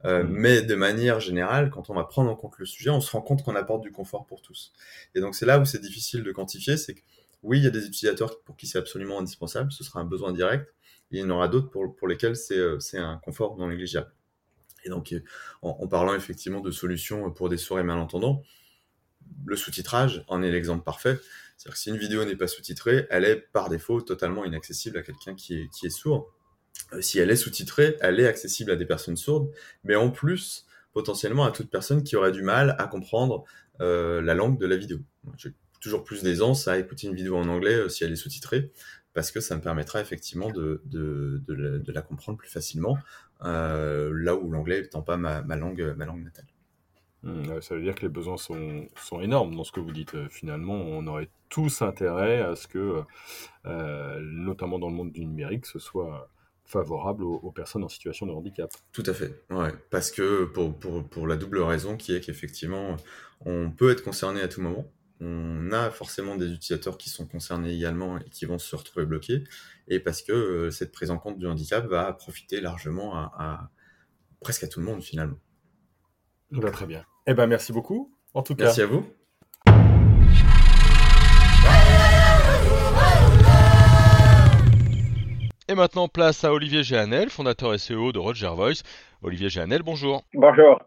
Euh, 0.05 0.23
mmh. 0.23 0.29
Mais 0.31 0.63
de 0.63 0.75
manière 0.75 1.21
générale, 1.21 1.71
quand 1.71 1.91
on 1.91 1.95
va 1.95 2.05
prendre 2.05 2.31
en 2.31 2.37
compte 2.37 2.59
le 2.59 2.67
sujet, 2.67 2.91
on 2.91 3.01
se 3.01 3.11
rend 3.11 3.21
compte 3.21 3.43
qu'on 3.43 3.57
apporte 3.57 3.83
du 3.83 3.91
confort 3.91 4.27
pour 4.27 4.43
tous. 4.43 4.73
Et 5.15 5.21
donc 5.21 5.35
c'est 5.35 5.47
là 5.47 5.59
où 5.59 5.65
c'est 5.65 5.81
difficile 5.81 6.23
de 6.23 6.33
quantifier, 6.33 6.77
c'est 6.77 6.95
que 6.95 7.01
oui, 7.43 7.59
il 7.59 7.65
y 7.65 7.67
a 7.67 7.71
des 7.71 7.87
utilisateurs 7.87 8.41
pour 8.43 8.57
qui 8.57 8.67
c'est 8.67 8.79
absolument 8.79 9.19
indispensable, 9.19 9.73
ce 9.73 9.85
sera 9.85 10.01
un 10.01 10.05
besoin 10.05 10.33
direct, 10.33 10.73
et 11.11 11.19
il 11.19 11.21
y 11.21 11.25
en 11.25 11.31
aura 11.31 11.49
d'autres 11.49 11.71
pour, 11.71 11.95
pour 11.95 12.09
lesquels 12.09 12.37
c'est 12.37 12.59
euh, 12.59 12.79
un 12.95 13.19
confort 13.19 13.57
non 13.57 13.69
négligeable. 13.69 14.13
Et 14.85 14.91
donc, 14.91 15.13
euh, 15.13 15.21
en, 15.63 15.87
parlant 15.89 16.15
effectivement 16.15 16.61
de 16.61 16.71
solutions 16.71 17.31
pour 17.31 17.49
des 17.49 17.57
sourds 17.57 17.81
et 17.81 17.83
malentendants, 17.83 18.43
le 19.45 19.57
sous-titrage 19.57 20.25
en 20.29 20.43
est 20.43 20.51
l'exemple 20.51 20.85
parfait. 20.85 21.19
C'est-à-dire 21.57 21.75
que 21.75 21.79
si 21.79 21.91
une 21.91 21.97
vidéo 21.97 22.25
n'est 22.25 22.37
pas 22.37 22.47
sous-titrée, 22.47 23.07
elle 23.11 23.25
est 23.25 23.37
par 23.37 23.69
défaut 23.69 24.01
totalement 24.01 24.45
inaccessible 24.45 24.99
à 24.99 25.03
quelqu'un 25.03 25.35
qui 25.35 25.63
est, 25.63 25.69
qui 25.71 25.87
est 25.87 25.91
sourd. 25.91 26.33
Euh, 26.93 27.01
si 27.01 27.19
elle 27.19 27.31
est 27.31 27.37
sous-titrée, 27.37 27.97
elle 28.01 28.21
est 28.21 28.27
accessible 28.27 28.71
à 28.71 28.77
des 28.77 28.87
personnes 28.87 29.17
sourdes, 29.17 29.51
mais 29.85 29.97
en 29.97 30.11
plus, 30.11 30.67
potentiellement 30.93 31.45
à 31.45 31.51
toute 31.51 31.71
personne 31.71 32.03
qui 32.03 32.17
aurait 32.17 32.33
du 32.33 32.43
mal 32.43 32.77
à 32.79 32.87
comprendre 32.87 33.45
euh, 33.81 34.23
la 34.23 34.35
langue 34.35 34.59
de 34.59 34.67
la 34.67 34.77
vidéo. 34.77 34.99
J'ai 35.37 35.55
toujours 35.81 36.03
plus 36.03 36.23
d'aisance 36.23 36.67
à 36.67 36.79
écouter 36.79 37.07
une 37.07 37.15
vidéo 37.15 37.37
en 37.37 37.49
anglais 37.49 37.75
euh, 37.75 37.89
si 37.89 38.05
elle 38.05 38.13
est 38.13 38.17
sous-titrée, 38.17 38.73
parce 39.15 39.31
que 39.31 39.41
ça 39.41 39.57
me 39.57 39.61
permettra 39.61 40.01
effectivement 40.01 40.51
de, 40.51 40.83
la, 41.87 42.03
comprendre 42.03 42.39
plus 42.39 42.49
facilement, 42.49 42.99
là 43.41 44.35
où 44.35 44.51
l'anglais 44.51 44.83
n'étant 44.83 45.03
pas 45.03 45.17
ma, 45.17 45.41
langue, 45.57 45.95
ma 45.97 46.07
natale. 46.07 46.47
Mmh, 47.25 47.61
ça 47.61 47.75
veut 47.75 47.83
dire 47.83 47.97
que 47.97 48.03
les 48.03 48.09
besoins 48.09 48.37
sont, 48.37 48.87
énormes 49.21 49.57
dans 49.57 49.65
ce 49.65 49.73
que 49.73 49.81
vous 49.81 49.91
dites. 49.91 50.29
Finalement, 50.29 50.75
on 50.75 51.05
aurait 51.09 51.31
tous 51.49 51.83
intérêt 51.83 52.43
à 52.43 52.55
ce 52.55 52.69
que, 52.69 53.03
notamment 53.65 54.79
dans 54.79 54.89
le 54.89 54.95
monde 54.95 55.11
du 55.11 55.27
numérique, 55.27 55.67
ce 55.67 55.81
soit 55.81 56.31
favorable 56.69 57.25
aux, 57.25 57.51
personnes 57.51 57.83
en 57.83 57.89
situation 57.89 58.27
de 58.27 58.33
handicap. 58.33 58.71
Tout 58.93 59.03
à 59.07 59.15
fait, 59.15 59.43
ouais. 59.51 59.73
Parce 59.91 60.11
que 60.11 60.45
pour, 60.45 60.79
pour, 60.79 61.03
pour 61.09 61.27
la 61.27 61.37
double 61.37 61.61
raison 61.61 61.97
qui 61.97 62.15
est 62.15 62.21
qu'effectivement, 62.21 62.97
on 63.45 63.71
peut 63.71 63.91
être 63.91 64.05
concerné 64.05 64.43
à 64.43 64.49
tout 64.49 64.61
moment. 64.61 64.85
On 65.21 65.73
a 65.73 65.91
forcément 65.91 66.37
des 66.37 66.53
utilisateurs 66.53 66.99
qui 66.99 67.09
sont 67.11 67.27
concernés 67.27 67.75
également 67.75 68.19
et 68.19 68.29
qui 68.31 68.45
vont 68.45 68.59
se 68.59 68.77
retrouver 68.77 69.07
bloqués. 69.07 69.45
Et 69.89 69.99
parce 69.99 70.23
que 70.23 70.33
euh, 70.33 70.71
cette 70.71 70.93
prise 70.93 71.11
en 71.11 71.19
compte 71.19 71.39
du 71.39 71.47
handicap 71.47 71.87
va 71.87 72.13
profiter 72.13 72.61
largement 72.61 73.17
à, 73.17 73.71
presque 74.41 74.63
à 74.63 74.69
tout 74.69 74.81
le 74.81 74.87
monde 74.87 75.03
finalement. 75.03 75.39
Bah, 76.53 76.71
très 76.71 76.87
bien. 76.87 77.05
Eh 77.27 77.35
ben, 77.35 77.47
merci 77.47 77.73
beaucoup. 77.73 78.15
En 78.35 78.43
tout 78.43 78.55
cas. 78.55 78.65
Merci 78.65 78.83
à 78.83 78.87
vous. 78.87 79.07
Et 85.71 85.75
maintenant, 85.75 86.09
place 86.09 86.45
à 86.45 86.53
Olivier 86.55 86.83
Géanel, 86.83 87.29
fondateur 87.29 87.79
SEO 87.79 88.11
de 88.11 88.19
Roger 88.19 88.49
Voice. 88.55 88.83
Olivier 89.23 89.51
Géanel, 89.51 89.83
bonjour. 89.83 90.23
Bonjour. 90.33 90.81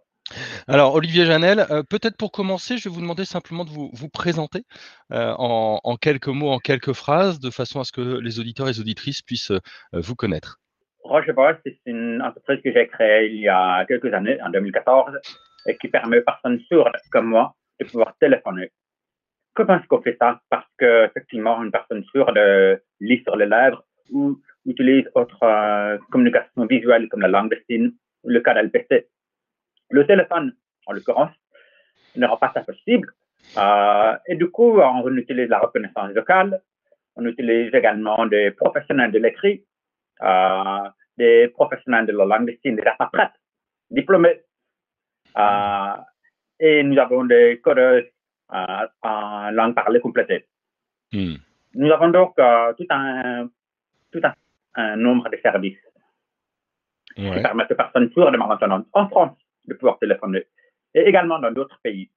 Alors, 0.68 0.96
Olivier 0.96 1.26
Janel, 1.26 1.60
euh, 1.70 1.84
peut-être 1.84 2.18
pour 2.18 2.32
commencer, 2.32 2.78
je 2.78 2.90
vais 2.90 2.96
vous 2.96 3.02
demander 3.02 3.24
simplement 3.24 3.64
de 3.64 3.70
vous, 3.70 3.92
vous 3.94 4.10
présenter 4.10 4.64
euh, 5.12 5.36
en, 5.38 5.96
quelques 5.98 6.30
mots, 6.30 6.50
en 6.50 6.58
quelques 6.58 6.94
phrases, 6.94 7.40
de 7.40 7.52
façon 7.52 7.80
à 7.80 7.84
ce 7.84 7.92
que 7.92 8.02
les 8.02 8.40
auditeurs 8.40 8.70
et 8.70 8.72
les 8.72 8.80
auditrices 8.80 9.22
puissent 9.22 9.52
euh, 9.52 9.60
vous 9.94 10.16
connaître. 10.16 10.58
Roger 11.04 11.34
Voice, 11.34 11.60
c'est 11.64 11.78
une 11.86 12.20
entreprise 12.20 12.60
que 12.64 12.74
j'ai 12.74 12.88
créée 12.88 13.28
il 13.28 13.40
y 13.40 13.50
a 13.50 13.86
quelques 13.86 14.12
années, 14.12 14.42
en 14.42 14.50
2014, 14.50 15.12
et 15.68 15.78
qui 15.78 15.90
permet 15.90 16.22
aux 16.22 16.24
personnes 16.24 16.60
sourdes 16.72 16.98
comme 17.12 17.28
moi 17.28 17.54
de 17.80 17.86
pouvoir 17.86 18.16
téléphoner. 18.20 18.72
Comment 19.54 19.78
est-ce 19.78 19.86
qu'on 19.86 20.02
fait 20.02 20.18
ça? 20.20 20.42
Parce 20.50 20.66
que, 20.80 21.06
effectivement, 21.06 21.62
une 21.62 21.72
personne 21.72 22.04
sourde 22.06 22.40
lit 23.00 23.22
sur 23.22 23.36
les 23.36 23.46
lèvres 23.46 23.84
ou 24.12 24.40
utilise 24.66 25.06
autre 25.16 25.44
euh, 25.44 25.98
communication 26.12 26.66
visuelle 26.66 27.08
comme 27.10 27.22
la 27.22 27.28
langue 27.28 27.52
de 27.52 27.62
signes 27.70 27.92
ou 28.24 28.30
le 28.30 28.42
cas 28.42 28.54
d'LPC. 28.54 29.08
Le 29.90 30.06
téléphone, 30.06 30.56
en 30.86 30.94
l'occurrence, 30.94 31.32
ne 32.16 32.26
rend 32.28 32.38
pas 32.38 32.52
ça 32.54 32.62
possible. 32.62 33.14
Euh, 33.58 34.16
et 34.28 34.36
du 34.36 34.50
coup, 34.50 34.80
on 34.80 35.16
utilise 35.18 35.50
la 35.50 35.60
reconnaissance 35.60 36.14
vocale. 36.14 36.62
On 37.16 37.26
utilise 37.26 37.74
également 37.74 38.26
des 38.26 38.52
professionnels 38.52 39.12
de 39.12 39.20
l'écrit, 39.20 39.66
euh, 40.22 40.90
des 41.18 41.48
professionnels 41.50 42.06
de 42.06 42.14
la 42.14 42.26
langue 42.26 42.48
de 42.48 42.58
signes, 42.62 42.76
des 42.76 42.88
interprètes 42.88 43.34
diplômés. 43.90 44.42
et 46.60 46.84
nous 46.84 47.00
avons 47.00 47.26
des 47.26 47.60
codeurs 47.64 48.04
en 48.50 49.52
langue 49.52 49.76
parlée 49.76 50.00
complétée. 50.00 50.46
Hmm. 51.12 51.36
Nous 51.74 51.92
avons 51.92 52.10
donc 52.10 52.36
tout 52.78 52.88
un 52.90 53.50
tout 54.12 54.22
un 54.24 54.34
un 54.76 54.96
nombre 54.96 55.30
de 55.30 55.38
services 55.38 55.78
qui 57.16 57.30
permettent 57.42 57.72
aux 57.72 57.76
personnes 57.76 58.12
sourdes 58.14 58.34
et 58.34 58.38
malentendantes 58.38 58.88
en 58.94 59.10
France 59.10 59.38
de 59.68 59.74
pouvoir 59.74 60.00
téléphoner 60.00 60.46
et 60.94 61.02
également 61.02 61.40
dans 61.40 61.52
d'autres 61.52 61.80
pays. 61.84 62.10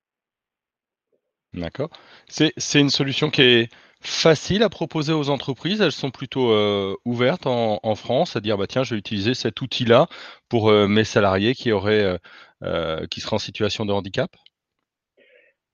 D'accord. 1.52 1.90
C'est 2.26 2.80
une 2.80 2.90
solution 2.90 3.30
qui 3.30 3.42
est 3.42 3.68
facile 4.00 4.62
à 4.62 4.68
proposer 4.68 5.12
aux 5.12 5.30
entreprises. 5.30 5.80
Elles 5.80 5.92
sont 5.92 6.10
plutôt 6.10 6.50
euh, 6.50 6.94
ouvertes 7.04 7.46
en, 7.46 7.94
France 7.94 8.34
à 8.34 8.40
dire 8.40 8.58
bah 8.58 8.66
tiens, 8.66 8.82
je 8.82 8.94
vais 8.94 8.98
utiliser 8.98 9.34
cet 9.34 9.60
outil-là 9.60 10.06
pour 10.48 10.68
euh, 10.68 10.88
mes 10.88 11.04
salariés 11.04 11.54
qui 11.54 11.70
auraient 11.70 12.18
euh, 12.62 13.06
qui 13.06 13.20
seraient 13.20 13.36
en 13.36 13.38
situation 13.38 13.86
de 13.86 13.92
handicap? 13.92 14.30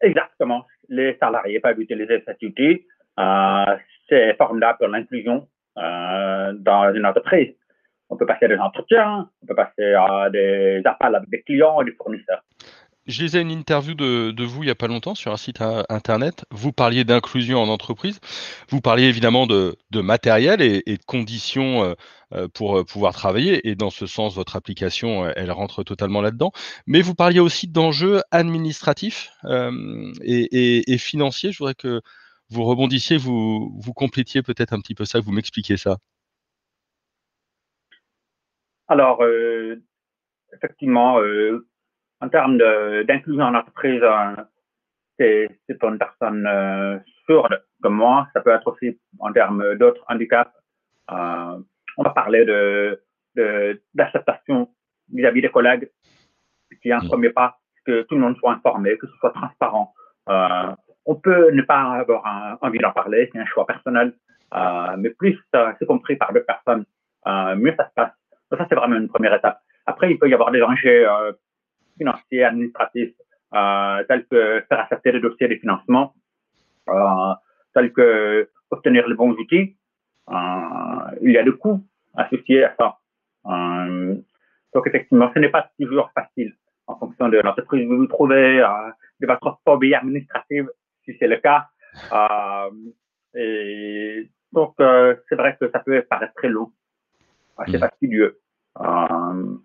Exactement. 0.02 0.66
Les 0.88 1.16
salariés 1.18 1.60
peuvent 1.60 1.80
utiliser 1.80 2.22
cet 2.26 2.42
outil. 2.42 2.86
c'est 4.08 4.36
formidable 4.36 4.78
pour 4.78 4.88
l'inclusion 4.88 5.48
euh, 5.80 6.52
dans 6.58 6.92
une 6.94 7.06
entreprise. 7.06 7.54
On 8.10 8.16
peut 8.16 8.26
passer 8.26 8.46
à 8.46 8.48
des 8.48 8.58
entretiens, 8.58 9.30
on 9.42 9.46
peut 9.46 9.54
passer 9.54 9.94
à 9.94 10.28
des 10.30 10.82
appels 10.84 11.14
avec 11.14 11.30
des 11.30 11.42
clients 11.42 11.80
et 11.80 11.84
des 11.84 11.92
fournisseurs. 11.92 12.42
je 13.06 13.22
lisais 13.22 13.40
une 13.40 13.52
interview 13.52 13.94
de, 13.94 14.44
vous 14.44 14.62
il 14.62 14.66
n'y 14.66 14.70
a 14.70 14.74
pas 14.74 14.88
longtemps 14.88 15.14
sur 15.14 15.32
un 15.32 15.36
site 15.36 15.62
internet. 15.88 16.44
Vous 16.50 16.72
parliez 16.72 17.04
d'inclusion 17.04 17.62
en 17.62 17.68
entreprise. 17.68 18.18
Vous 18.68 18.80
parliez 18.80 19.04
évidemment 19.04 19.46
de, 19.46 19.76
matériel 19.94 20.60
et, 20.60 20.82
de 20.82 21.04
conditions 21.06 21.84
euh, 21.84 21.94
euh 22.34 22.48
pour 22.52 22.84
pouvoir 22.84 23.14
travailler. 23.14 23.68
Et 23.68 23.76
dans 23.76 23.90
ce 23.90 24.06
sens, 24.06 24.34
votre 24.34 24.56
application, 24.56 25.30
elle 25.36 25.52
rentre 25.52 25.84
totalement 25.84 26.20
là-dedans. 26.20 26.50
Mais 26.86 27.00
vous 27.00 27.14
parliez 27.14 27.40
aussi 27.40 27.68
d'enjeux 27.68 28.22
administratifs 28.32 29.30
et, 30.22 30.92
et, 30.92 30.98
financiers. 30.98 31.52
Je 31.52 31.58
voudrais 31.58 31.74
que 31.74 32.02
vous 32.50 32.64
rebondissiez, 32.64 33.16
vous, 33.16 33.78
vous 33.78 33.92
complétiez 33.92 34.42
peut-être 34.42 34.72
un 34.72 34.80
petit 34.80 34.94
peu 34.94 35.04
ça, 35.04 35.20
vous 35.20 35.32
m'expliquiez 35.32 35.76
ça. 35.76 35.96
Alors, 38.88 39.22
effectivement, 40.52 41.20
en 42.20 42.28
termes 42.28 42.58
d'inclusion 43.06 43.44
en 43.44 43.54
entreprise, 43.54 44.02
euh, 44.02 44.36
c'est 45.18 45.78
pour 45.78 45.90
une 45.90 45.98
personne 45.98 46.46
euh, 46.46 46.98
sourde 47.26 47.62
comme 47.82 47.94
moi. 47.94 48.28
Ça 48.32 48.40
peut 48.40 48.50
être 48.50 48.66
aussi 48.66 48.98
en 49.18 49.32
termes 49.32 49.76
d'autres 49.76 50.04
handicaps. 50.08 50.52
Euh, 51.10 51.58
on 51.96 52.02
va 52.02 52.10
parler 52.10 52.44
de 52.44 53.02
d'acceptation 53.94 54.68
vis-à-vis 55.12 55.42
des 55.42 55.50
collègues, 55.50 55.90
qui 56.82 56.88
est 56.88 56.92
un 56.92 57.00
premier 57.00 57.30
pas, 57.30 57.58
que 57.86 58.02
tout 58.02 58.16
le 58.16 58.20
monde 58.20 58.36
soit 58.36 58.52
informé, 58.52 58.98
que 58.98 59.06
ce 59.06 59.16
soit 59.18 59.30
transparent. 59.30 59.94
Euh, 60.28 60.74
on 61.10 61.16
peut 61.16 61.50
ne 61.50 61.62
pas 61.62 61.82
avoir 62.02 62.58
envie 62.60 62.78
d'en 62.78 62.92
parler, 62.92 63.28
c'est 63.32 63.40
un 63.40 63.46
choix 63.46 63.66
personnel, 63.66 64.14
euh, 64.54 64.96
mais 64.98 65.10
plus 65.10 65.36
c'est 65.52 65.86
compris 65.86 66.16
par 66.16 66.32
deux 66.32 66.44
personnes, 66.44 66.84
euh, 67.26 67.56
mieux 67.56 67.74
ça 67.76 67.88
se 67.88 67.94
passe. 67.94 68.12
Donc 68.50 68.60
ça, 68.60 68.66
c'est 68.68 68.74
vraiment 68.74 68.96
une 68.96 69.08
première 69.08 69.34
étape. 69.34 69.58
Après, 69.86 70.10
il 70.10 70.18
peut 70.18 70.28
y 70.28 70.34
avoir 70.34 70.50
des 70.50 70.62
enjeux 70.62 71.06
financiers, 71.98 72.44
administratifs, 72.44 73.14
euh, 73.54 74.04
tels 74.04 74.24
que 74.26 74.64
faire 74.68 74.80
accepter 74.80 75.12
les 75.12 75.20
dossiers 75.20 75.48
de 75.48 75.56
financement, 75.56 76.14
euh, 76.88 77.34
tels 77.74 77.92
que 77.92 78.48
obtenir 78.70 79.08
les 79.08 79.14
bons 79.14 79.32
outils. 79.32 79.76
Euh, 80.28 81.18
il 81.22 81.32
y 81.32 81.38
a 81.38 81.42
des 81.42 81.52
coûts 81.52 81.84
associés 82.14 82.64
à 82.64 82.74
ça. 82.78 82.98
Euh, 83.46 84.14
donc 84.74 84.86
effectivement, 84.86 85.30
ce 85.34 85.40
n'est 85.40 85.48
pas 85.48 85.68
toujours 85.78 86.10
facile 86.14 86.54
en 86.86 86.96
fonction 86.96 87.28
de 87.28 87.38
l'entreprise 87.38 87.86
où 87.86 87.90
vous 87.90 87.98
vous 87.98 88.06
trouvez, 88.06 88.60
euh, 88.62 88.90
de 89.20 89.26
votre 89.26 89.60
phobie 89.64 89.94
administrative, 89.94 90.70
si 91.04 91.16
c'est 91.18 91.28
le 91.28 91.36
cas. 91.38 91.66
Euh, 92.12 92.70
et 93.34 94.30
donc, 94.52 94.74
c'est 94.78 95.34
vrai 95.36 95.56
que 95.60 95.70
ça 95.70 95.80
peut 95.80 96.02
paraître 96.08 96.34
très 96.34 96.48
long, 96.48 96.72
assez 97.58 97.76
mmh. 97.76 97.80
fastidieux. 97.80 98.40
Euh, 98.80 99.56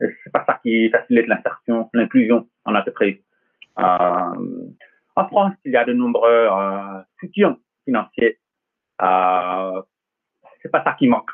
c'est 0.00 0.32
pas 0.32 0.44
ça 0.46 0.58
qui 0.62 0.90
facilite 0.90 1.26
l'insertion, 1.26 1.88
l'inclusion 1.94 2.48
en 2.64 2.74
entreprise. 2.74 3.16
Euh, 3.78 4.72
en 5.16 5.28
France, 5.28 5.54
il 5.64 5.72
y 5.72 5.76
a 5.76 5.84
de 5.84 5.92
nombreux 5.92 6.48
euh, 6.50 7.00
soutiens 7.20 7.56
financiers. 7.84 8.38
Euh, 9.02 9.82
c'est 10.62 10.70
pas 10.70 10.82
ça 10.82 10.94
qui 10.98 11.08
manque. 11.08 11.30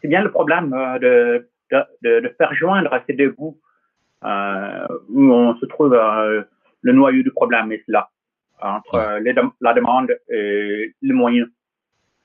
C'est 0.00 0.08
bien 0.08 0.22
le 0.22 0.30
problème 0.30 0.72
euh, 0.74 0.98
de, 0.98 1.50
de, 2.02 2.20
de, 2.20 2.28
faire 2.36 2.52
joindre 2.54 2.90
ces 3.06 3.14
deux 3.14 3.30
bouts 3.30 3.58
euh, 4.24 4.86
où 5.08 5.32
on 5.32 5.56
se 5.56 5.66
trouve 5.66 5.94
euh, 5.94 6.42
le 6.82 6.92
noyau 6.92 7.22
du 7.22 7.30
problème 7.30 7.72
est 7.72 7.84
là, 7.88 8.10
entre 8.62 9.18
les 9.20 9.34
la 9.60 9.74
demande 9.74 10.16
et 10.28 10.94
les 11.02 11.12
moyens. 11.12 11.48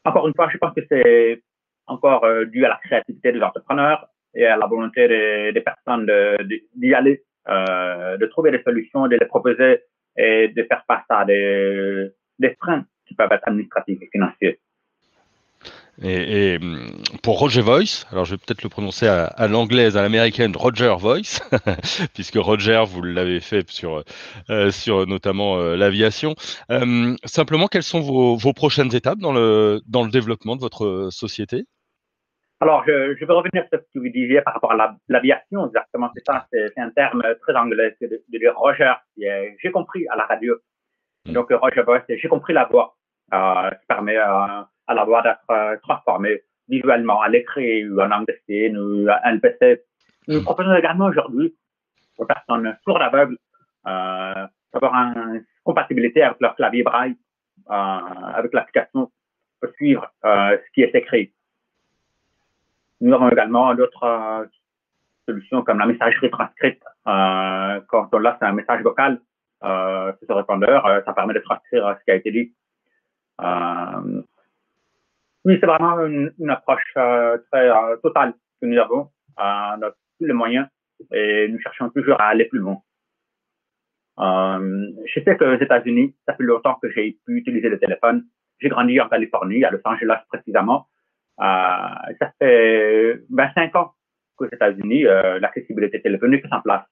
Encore 0.03 0.27
une 0.27 0.35
fois, 0.35 0.49
je 0.51 0.57
pense 0.57 0.73
que 0.73 0.81
c'est 0.89 1.41
encore 1.87 2.25
dû 2.47 2.65
à 2.65 2.69
la 2.69 2.79
créativité 2.83 3.31
des 3.31 3.41
entrepreneurs 3.41 4.07
et 4.35 4.45
à 4.45 4.57
la 4.57 4.67
volonté 4.67 5.07
des, 5.07 5.51
des 5.53 5.61
personnes 5.61 6.05
d'y 6.75 6.93
aller, 6.93 7.23
euh, 7.47 8.17
de 8.17 8.25
trouver 8.25 8.51
des 8.51 8.61
solutions, 8.63 9.07
de 9.07 9.15
les 9.15 9.25
proposer 9.25 9.83
et 10.17 10.47
de 10.49 10.63
faire 10.63 10.83
face 10.87 11.05
à 11.09 11.25
des, 11.25 12.09
des 12.39 12.55
freins 12.55 12.85
qui 13.07 13.15
peuvent 13.15 13.31
être 13.31 13.47
administratifs 13.47 14.01
et 14.01 14.09
financiers. 14.11 14.59
Et, 16.01 16.55
et, 16.55 16.59
pour 17.23 17.39
Roger 17.39 17.61
Voice, 17.61 18.05
alors 18.11 18.25
je 18.25 18.31
vais 18.31 18.37
peut-être 18.37 18.63
le 18.63 18.69
prononcer 18.69 19.07
à, 19.07 19.25
à 19.25 19.47
l'anglaise, 19.47 19.95
à 19.95 20.01
l'américaine, 20.01 20.55
Roger 20.55 20.93
Voice, 20.97 21.39
puisque 22.13 22.35
Roger, 22.35 22.83
vous 22.85 23.01
l'avez 23.01 23.39
fait 23.39 23.69
sur, 23.69 24.03
euh, 24.49 24.71
sur 24.71 25.07
notamment 25.07 25.57
euh, 25.57 25.77
l'aviation. 25.77 26.35
Euh, 26.69 27.15
simplement, 27.23 27.67
quelles 27.67 27.83
sont 27.83 28.01
vos, 28.01 28.35
vos, 28.35 28.53
prochaines 28.53 28.93
étapes 28.93 29.19
dans 29.19 29.31
le, 29.31 29.81
dans 29.87 30.03
le 30.03 30.11
développement 30.11 30.55
de 30.55 30.61
votre 30.61 31.09
société? 31.11 31.65
Alors, 32.59 32.83
je, 32.85 33.15
je, 33.19 33.25
vais 33.25 33.33
revenir 33.33 33.65
sur 33.69 33.79
ce 33.79 33.85
que 33.93 33.99
vous 33.99 34.09
disiez 34.09 34.41
par 34.41 34.53
rapport 34.55 34.71
à 34.73 34.97
l'aviation, 35.07 35.67
exactement, 35.67 36.09
c'est 36.15 36.25
ça, 36.25 36.47
c'est 36.51 36.77
un 36.77 36.89
terme 36.89 37.23
très 37.41 37.55
anglais, 37.55 37.95
c'est 37.99 38.07
de, 38.07 38.21
dire 38.29 38.53
Roger, 38.55 38.93
j'ai 39.17 39.71
compris 39.71 40.07
à 40.09 40.15
la 40.15 40.25
radio. 40.25 40.55
Mm. 41.25 41.33
Donc, 41.33 41.51
Roger 41.51 41.83
Voice, 41.83 42.03
j'ai 42.07 42.27
compris 42.27 42.53
la 42.53 42.65
voix, 42.65 42.95
euh, 43.33 43.71
qui 43.71 43.85
permet 43.87 44.17
à 44.17 44.69
la 44.93 45.03
voix 45.03 45.21
d'être 45.21 45.49
euh, 45.49 45.77
transformée 45.81 46.43
visuellement 46.69 47.21
à 47.21 47.29
l'écrit 47.29 47.87
ou 47.87 47.99
en 48.01 48.11
anglais 48.11 48.71
ou 48.75 49.07
à 49.09 49.21
un 49.27 49.37
PC. 49.39 49.81
Nous 50.27 50.43
proposons 50.43 50.75
également 50.75 51.05
aujourd'hui 51.05 51.55
aux 52.17 52.25
personnes 52.25 52.75
sourdes 52.83 53.01
aveugles 53.01 53.37
euh, 53.87 54.47
d'avoir 54.73 54.93
une 54.95 55.45
compatibilité 55.63 56.23
avec 56.23 56.39
leur 56.39 56.55
clavier 56.55 56.83
braille, 56.83 57.15
euh, 57.69 57.73
avec 57.73 58.53
l'application 58.53 59.11
pour 59.61 59.73
suivre 59.73 60.11
ce 60.23 60.71
qui 60.73 60.81
est 60.81 60.93
écrit. 60.93 61.31
Nous 63.01 63.13
avons 63.13 63.29
également 63.29 63.73
d'autres 63.75 64.47
solutions 65.27 65.63
comme 65.63 65.79
la 65.79 65.85
messagerie 65.85 66.29
transcrite. 66.29 66.81
Quand 67.05 68.09
on 68.11 68.19
lance 68.19 68.37
un 68.41 68.53
message 68.53 68.81
vocal 68.81 69.19
sur 69.61 70.27
ce 70.27 70.33
répondeur, 70.33 71.03
ça 71.05 71.13
permet 71.13 71.33
de 71.33 71.39
transcrire 71.39 71.95
ce 71.99 72.03
qui 72.03 72.11
a 72.11 72.15
été 72.15 72.31
dit. 72.31 72.53
Euh, 75.45 75.49
oui, 75.49 75.57
c'est 75.59 75.65
vraiment 75.65 75.99
une, 76.05 76.33
une 76.39 76.49
approche 76.49 76.83
très 76.93 77.69
totale 78.01 78.33
que 78.61 78.67
nous 78.67 78.77
avons. 78.77 79.09
on 79.37 79.41
a 79.41 79.91
tous 80.19 80.25
les 80.25 80.33
moyens 80.33 80.67
et 81.11 81.47
nous 81.49 81.59
cherchons 81.59 81.89
toujours 81.89 82.19
à 82.19 82.27
aller 82.29 82.45
plus 82.45 82.59
loin. 82.59 82.81
je 84.17 85.19
sais 85.23 85.37
qu'aux 85.37 85.55
États-Unis, 85.55 86.15
ça 86.27 86.35
fait 86.35 86.43
longtemps 86.43 86.75
que 86.81 86.89
j'ai 86.91 87.17
pu 87.25 87.37
utiliser 87.37 87.69
le 87.69 87.79
téléphone. 87.79 88.25
J'ai 88.59 88.69
grandi 88.69 88.99
en 89.01 89.09
Californie, 89.09 89.63
à 89.65 89.71
Los 89.71 89.81
Angeles 89.83 90.21
précisément. 90.29 90.87
Euh, 91.39 92.13
ça 92.19 92.31
fait 92.39 93.21
25 93.29 93.75
ans 93.75 93.93
qu'aux 94.35 94.47
États-Unis, 94.47 95.05
euh, 95.05 95.39
l'accessibilité 95.39 96.01
téléphonique 96.01 96.45
est 96.45 96.53
en 96.53 96.61
place. 96.61 96.85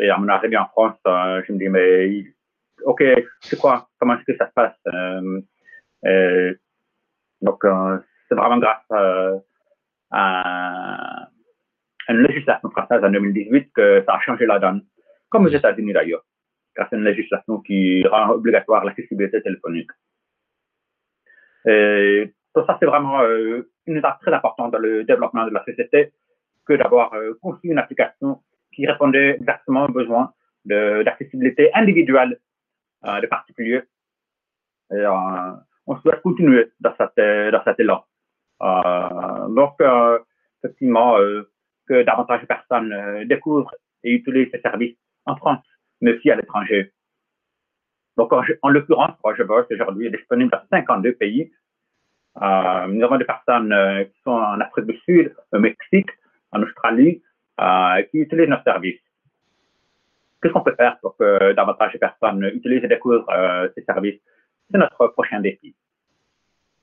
Et 0.00 0.08
à 0.10 0.16
mon 0.18 0.28
arrivée 0.28 0.56
en 0.56 0.66
France, 0.66 0.96
euh, 1.06 1.42
je 1.46 1.52
me 1.52 1.58
dis, 1.58 1.68
mais 1.68 2.24
OK, 2.84 3.04
c'est 3.40 3.58
quoi? 3.58 3.88
Comment 3.98 4.16
est-ce 4.16 4.32
que 4.32 4.36
ça 4.36 4.48
se 4.48 4.52
passe? 4.52 4.76
Euh, 7.44 7.50
donc, 7.50 7.64
c'est 8.28 8.34
vraiment 8.34 8.58
grâce 8.58 9.40
à, 10.10 11.28
une 12.08 12.18
législation 12.18 12.70
française 12.70 13.02
en 13.02 13.10
2018 13.10 13.72
que 13.74 14.02
ça 14.06 14.14
a 14.14 14.20
changé 14.20 14.46
la 14.46 14.58
donne, 14.58 14.84
comme 15.30 15.46
aux 15.46 15.50
États-Unis 15.50 15.92
d'ailleurs, 15.92 16.24
grâce 16.76 16.92
à 16.92 16.96
une 16.96 17.04
législation 17.04 17.60
qui 17.60 18.06
rend 18.06 18.30
obligatoire 18.30 18.84
l'accessibilité 18.84 19.42
téléphonique. 19.42 19.90
Et 21.66 22.32
ça, 22.54 22.76
c'est 22.78 22.86
vraiment 22.86 23.22
euh, 23.22 23.70
une 23.86 23.96
étape 23.96 24.20
très 24.20 24.32
importante 24.32 24.72
dans 24.72 24.78
le 24.78 25.04
développement 25.04 25.46
de 25.46 25.50
la 25.50 25.64
société 25.64 26.12
que 26.66 26.74
d'avoir 26.74 27.14
euh, 27.14 27.34
construit 27.40 27.70
une 27.70 27.78
application 27.78 28.42
qui 28.72 28.86
répondait 28.86 29.36
exactement 29.40 29.84
aux 29.86 29.92
besoins 29.92 30.32
d'accessibilité 30.64 31.70
individuelle 31.74 32.40
euh, 33.04 33.20
des 33.20 33.26
particuliers. 33.26 33.82
Euh, 34.92 35.52
on 35.86 35.96
souhaite 36.00 36.22
continuer 36.22 36.72
dans 36.80 36.94
cette, 36.96 37.52
dans 37.52 37.62
cet 37.64 37.80
élan. 37.80 38.04
Euh, 38.62 39.48
donc, 39.48 39.74
euh, 39.80 40.18
effectivement, 40.62 41.16
que 41.86 42.02
davantage 42.02 42.42
de 42.42 42.46
personnes 42.46 43.24
découvrent 43.26 43.74
et 44.02 44.12
utilisent 44.12 44.50
ces 44.52 44.60
services 44.60 44.96
en 45.26 45.36
France, 45.36 45.64
mais 46.00 46.14
aussi 46.14 46.30
à 46.30 46.36
l'étranger. 46.36 46.92
Donc, 48.16 48.32
en, 48.32 48.42
en 48.62 48.68
l'occurrence, 48.68 49.16
Rogerboss 49.22 49.66
aujourd'hui 49.70 50.06
est 50.06 50.10
disponible 50.10 50.50
dans 50.50 50.62
52 50.70 51.12
pays 51.14 51.52
euh, 52.42 52.86
nous 52.88 53.02
avons 53.04 53.16
des 53.16 53.24
personnes 53.24 53.72
euh, 53.72 54.04
qui 54.04 54.20
sont 54.22 54.32
en 54.32 54.60
Afrique 54.60 54.86
du 54.86 54.98
Sud, 54.98 55.34
au 55.52 55.58
Mexique, 55.58 56.10
en 56.52 56.62
Australie, 56.62 57.22
euh, 57.60 58.02
qui 58.10 58.18
utilisent 58.18 58.48
nos 58.48 58.62
services. 58.64 59.00
Qu'est-ce 60.42 60.52
qu'on 60.52 60.62
peut 60.62 60.74
faire 60.74 60.98
pour 61.00 61.16
que 61.16 61.52
davantage 61.52 61.92
de 61.92 61.98
personnes 61.98 62.44
utilisent 62.54 62.84
et 62.84 62.88
découvrent 62.88 63.30
euh, 63.30 63.68
ces 63.74 63.84
services? 63.84 64.20
C'est 64.70 64.78
notre 64.78 65.08
prochain 65.08 65.40
défi. 65.40 65.74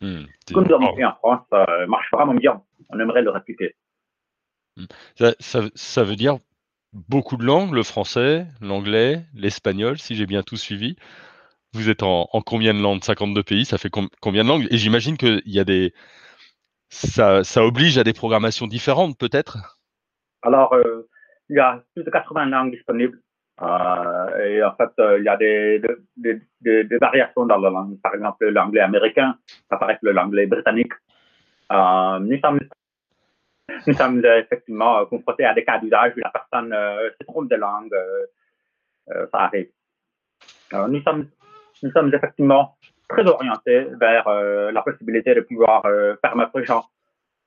Mmh, 0.01 0.23
Comme 0.53 0.67
nous 0.67 0.73
avons 0.73 0.95
fait 0.95 1.05
en 1.05 1.15
France, 1.15 1.45
euh, 1.53 1.87
marche 1.87 2.09
vraiment 2.11 2.33
bien. 2.33 2.63
On 2.89 2.99
aimerait 2.99 3.21
le 3.21 3.29
répliquer. 3.29 3.75
Hmm. 4.77 4.85
Ça, 5.15 5.33
ça, 5.39 5.61
ça, 5.75 6.03
veut 6.03 6.15
dire 6.15 6.39
beaucoup 6.93 7.37
de 7.37 7.45
langues, 7.45 7.73
le 7.73 7.83
français, 7.83 8.47
l'anglais, 8.61 9.25
l'espagnol, 9.33 9.97
si 9.99 10.15
j'ai 10.15 10.25
bien 10.25 10.43
tout 10.43 10.57
suivi. 10.57 10.95
Vous 11.73 11.89
êtes 11.89 12.03
en, 12.03 12.27
en, 12.31 12.41
combien 12.41 12.73
de 12.73 12.81
langues? 12.81 13.03
52 13.03 13.43
pays, 13.43 13.65
ça 13.65 13.77
fait 13.77 13.89
com 13.89 14.09
combien 14.21 14.43
de 14.43 14.49
langues? 14.49 14.67
Et 14.71 14.77
j'imagine 14.77 15.17
qu'il 15.17 15.41
y 15.45 15.59
a 15.59 15.63
des. 15.63 15.93
Ça, 16.89 17.43
ça, 17.43 17.63
oblige 17.63 17.97
à 17.97 18.03
des 18.03 18.13
programmations 18.13 18.67
différentes, 18.67 19.17
peut-être? 19.17 19.79
Alors, 20.41 20.73
euh, 20.73 21.07
il 21.49 21.55
y 21.55 21.59
a 21.59 21.81
plus 21.93 22.03
de 22.03 22.09
80 22.09 22.47
langues 22.47 22.71
disponibles. 22.71 23.21
Et 23.61 24.63
en 24.63 24.75
fait, 24.75 24.89
il 25.19 25.23
y 25.23 25.29
a 25.29 25.37
des, 25.37 25.81
des, 26.17 26.97
variations 26.99 27.45
dans 27.45 27.57
la 27.57 27.69
langue. 27.69 27.99
Par 28.01 28.15
exemple, 28.15 28.47
l'anglais 28.49 28.81
américain, 28.81 29.35
ça 29.69 29.77
paraît 29.77 29.99
que 30.01 30.07
l'anglais 30.07 30.47
britannique. 30.47 30.93
nous 31.69 32.39
sommes 32.39 32.59
nous 33.87 33.93
sommes 33.93 34.25
effectivement 34.25 35.05
confrontés 35.05 35.45
à 35.45 35.53
des 35.53 35.63
cas 35.63 35.79
d'usage 35.79 36.13
où 36.17 36.19
la 36.19 36.31
personne 36.31 36.71
se 36.71 37.23
trompe 37.25 37.49
de 37.49 37.55
langue. 37.55 37.95
ça 39.07 39.39
arrive. 39.39 39.69
nous 40.73 41.01
sommes 41.03 41.27
nous 41.83 41.91
sommes 41.91 42.13
effectivement 42.13 42.75
très 43.09 43.25
orientés 43.25 43.87
vers 43.99 44.27
euh, 44.27 44.71
la 44.71 44.81
possibilité 44.81 45.35
de 45.35 45.41
pouvoir 45.41 45.85
euh, 45.85 46.15
permettre 46.21 46.55
aux 46.55 46.63
gens 46.63 46.85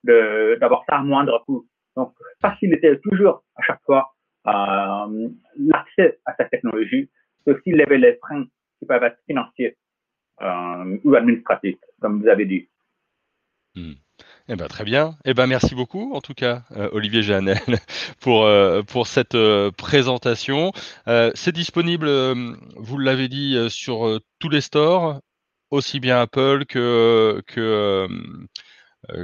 d'avoir 0.05 0.85
ça 0.87 0.97
à 0.97 1.03
moindre 1.03 1.43
coût. 1.47 1.67
Donc, 1.97 2.13
faciliter 2.43 3.01
toujours 3.01 3.43
à 3.57 3.63
chaque 3.63 3.81
fois 3.87 4.14
euh, 4.47 5.29
l'accès 5.59 6.19
à 6.25 6.35
cette 6.37 6.51
technologie, 6.51 7.11
c'est 7.45 7.53
aussi 7.53 7.71
lever 7.71 7.99
les 7.99 8.17
freins 8.17 8.45
qui 8.79 8.87
peuvent 8.87 9.03
être 9.03 9.19
financiers 9.27 9.77
euh, 10.43 10.99
ou 11.05 11.15
administratifs, 11.15 11.79
comme 12.01 12.23
vous 12.23 12.29
avez 12.29 12.45
dit. 12.45 12.69
Hmm. 13.75 13.93
Eh 14.49 14.57
ben, 14.57 14.69
très 14.69 14.85
bien. 14.85 15.17
Eh 15.25 15.33
ben, 15.33 15.47
merci 15.47 15.75
beaucoup, 15.75 16.13
en 16.15 16.21
tout 16.21 16.35
cas, 16.35 16.63
euh, 16.73 16.91
Olivier 16.93 17.23
Jeannel, 17.23 17.59
pour, 18.21 18.47
pour 18.87 19.07
cette 19.07 19.37
présentation. 19.79 20.73
c'est 21.07 21.53
disponible, 21.53 22.09
vous 22.77 22.99
l'avez 22.99 23.29
dit, 23.29 23.57
sur 23.71 24.21
tous 24.39 24.51
les 24.51 24.61
stores, 24.61 25.21
aussi 25.71 25.99
bien 25.99 26.21
Apple 26.21 26.67
que, 26.67 27.43
que, 27.47 28.07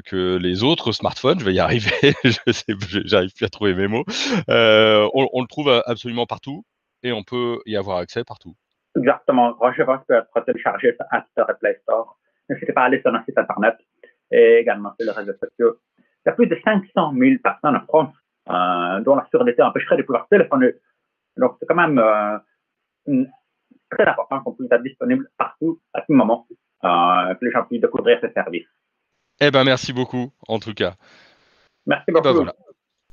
que 0.06 0.36
les 0.36 0.62
autres 0.62 0.92
smartphones. 0.92 1.40
Je 1.40 1.44
vais 1.44 1.54
y 1.54 1.60
arriver, 1.60 2.14
j'arrive 3.04 3.34
plus 3.34 3.44
à 3.44 3.48
trouver 3.48 3.74
mes 3.74 3.88
mots. 3.88 4.04
On, 4.48 5.28
on, 5.32 5.40
le 5.40 5.46
trouve 5.48 5.82
absolument 5.86 6.26
partout 6.26 6.64
et 7.02 7.12
on 7.12 7.22
peut 7.22 7.58
y 7.66 7.76
avoir 7.76 7.98
accès 7.98 8.24
partout. 8.24 8.54
Exactement. 8.96 9.56
Je 9.76 9.82
pense 9.82 10.04
que 10.08 10.14
être 10.14 10.44
télécharger 10.44 10.94
sur 10.94 11.06
App 11.10 11.26
Store 11.30 11.50
et 11.50 11.54
Play 11.60 11.78
Store. 11.82 12.18
N'hésitez 12.48 12.72
pas 12.72 12.82
à 12.82 12.84
aller 12.86 13.00
sur 13.00 13.12
notre 13.12 13.24
site 13.24 13.38
internet 13.38 13.76
et 14.30 14.58
également 14.58 14.92
sur 14.98 15.06
les 15.06 15.16
réseaux 15.16 15.38
sociaux. 15.38 15.78
Il 15.98 16.28
y 16.28 16.28
a 16.28 16.32
plus 16.32 16.46
de 16.46 16.58
500 16.64 17.14
000 17.16 17.36
personnes 17.42 17.76
en 17.76 17.84
France 17.86 18.14
euh, 18.48 19.00
dont 19.00 19.16
la 19.16 19.26
surdité 19.30 19.62
empêcherait 19.62 19.96
de 19.96 20.02
pouvoir 20.02 20.26
téléphoner. 20.28 20.74
Donc, 21.36 21.56
c'est 21.58 21.66
quand 21.66 21.76
même 21.76 21.98
euh, 21.98 23.24
très 23.90 24.04
important 24.04 24.40
qu'on 24.40 24.52
puisse 24.52 24.70
être 24.70 24.82
disponible 24.82 25.28
partout, 25.38 25.80
à 25.94 26.02
tout 26.02 26.12
moment, 26.12 26.46
euh, 26.84 27.34
que 27.34 27.44
les 27.44 27.50
gens 27.52 27.64
puissent 27.64 27.80
découvrir 27.80 28.18
ces 28.20 28.32
services. 28.32 28.66
Eh 29.40 29.50
ben, 29.50 29.64
merci 29.64 29.92
beaucoup, 29.92 30.32
en 30.48 30.58
tout 30.58 30.74
cas. 30.74 30.94
Merci 31.86 32.04
eh 32.08 32.12
ben, 32.12 32.20
beaucoup. 32.20 32.46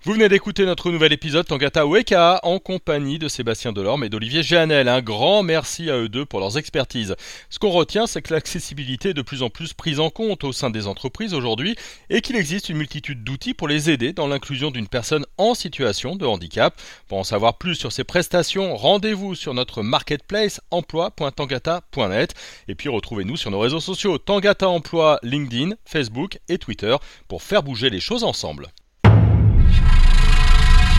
Vous 0.03 0.13
venez 0.13 0.29
d'écouter 0.29 0.65
notre 0.65 0.91
nouvel 0.91 1.11
épisode 1.11 1.47
Tangata 1.47 1.87
Weka 1.87 2.39
en 2.43 2.59
compagnie 2.59 3.17
de 3.17 3.27
Sébastien 3.27 3.73
Delorme 3.73 4.03
et 4.03 4.09
d'Olivier 4.09 4.43
Jeannel. 4.43 4.87
Un 4.87 5.01
grand 5.01 5.41
merci 5.41 5.89
à 5.89 5.97
eux 5.97 6.07
deux 6.07 6.23
pour 6.23 6.39
leurs 6.39 6.57
expertises. 6.57 7.15
Ce 7.49 7.57
qu'on 7.57 7.71
retient, 7.71 8.05
c'est 8.05 8.21
que 8.21 8.31
l'accessibilité 8.31 9.09
est 9.09 9.13
de 9.15 9.23
plus 9.23 9.41
en 9.41 9.49
plus 9.49 9.73
prise 9.73 9.99
en 9.99 10.11
compte 10.11 10.43
au 10.43 10.53
sein 10.53 10.69
des 10.69 10.85
entreprises 10.85 11.33
aujourd'hui 11.33 11.75
et 12.11 12.21
qu'il 12.21 12.35
existe 12.35 12.69
une 12.69 12.77
multitude 12.77 13.23
d'outils 13.23 13.55
pour 13.55 13.67
les 13.67 13.89
aider 13.89 14.13
dans 14.13 14.27
l'inclusion 14.27 14.69
d'une 14.69 14.87
personne 14.87 15.25
en 15.39 15.55
situation 15.55 16.15
de 16.15 16.27
handicap. 16.27 16.79
Pour 17.07 17.17
en 17.17 17.23
savoir 17.23 17.57
plus 17.57 17.73
sur 17.73 17.91
ces 17.91 18.03
prestations, 18.03 18.75
rendez-vous 18.75 19.33
sur 19.33 19.55
notre 19.55 19.81
marketplace 19.81 20.61
emploi.tangata.net 20.69 22.35
et 22.67 22.75
puis 22.75 22.87
retrouvez-nous 22.87 23.35
sur 23.35 23.49
nos 23.49 23.59
réseaux 23.59 23.81
sociaux 23.81 24.19
Tangata 24.19 24.69
Emploi, 24.69 25.19
LinkedIn, 25.23 25.73
Facebook 25.85 26.37
et 26.49 26.59
Twitter 26.59 26.95
pour 27.27 27.41
faire 27.41 27.63
bouger 27.63 27.89
les 27.89 27.99
choses 27.99 28.23
ensemble. 28.23 28.67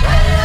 Woo! 0.02 0.37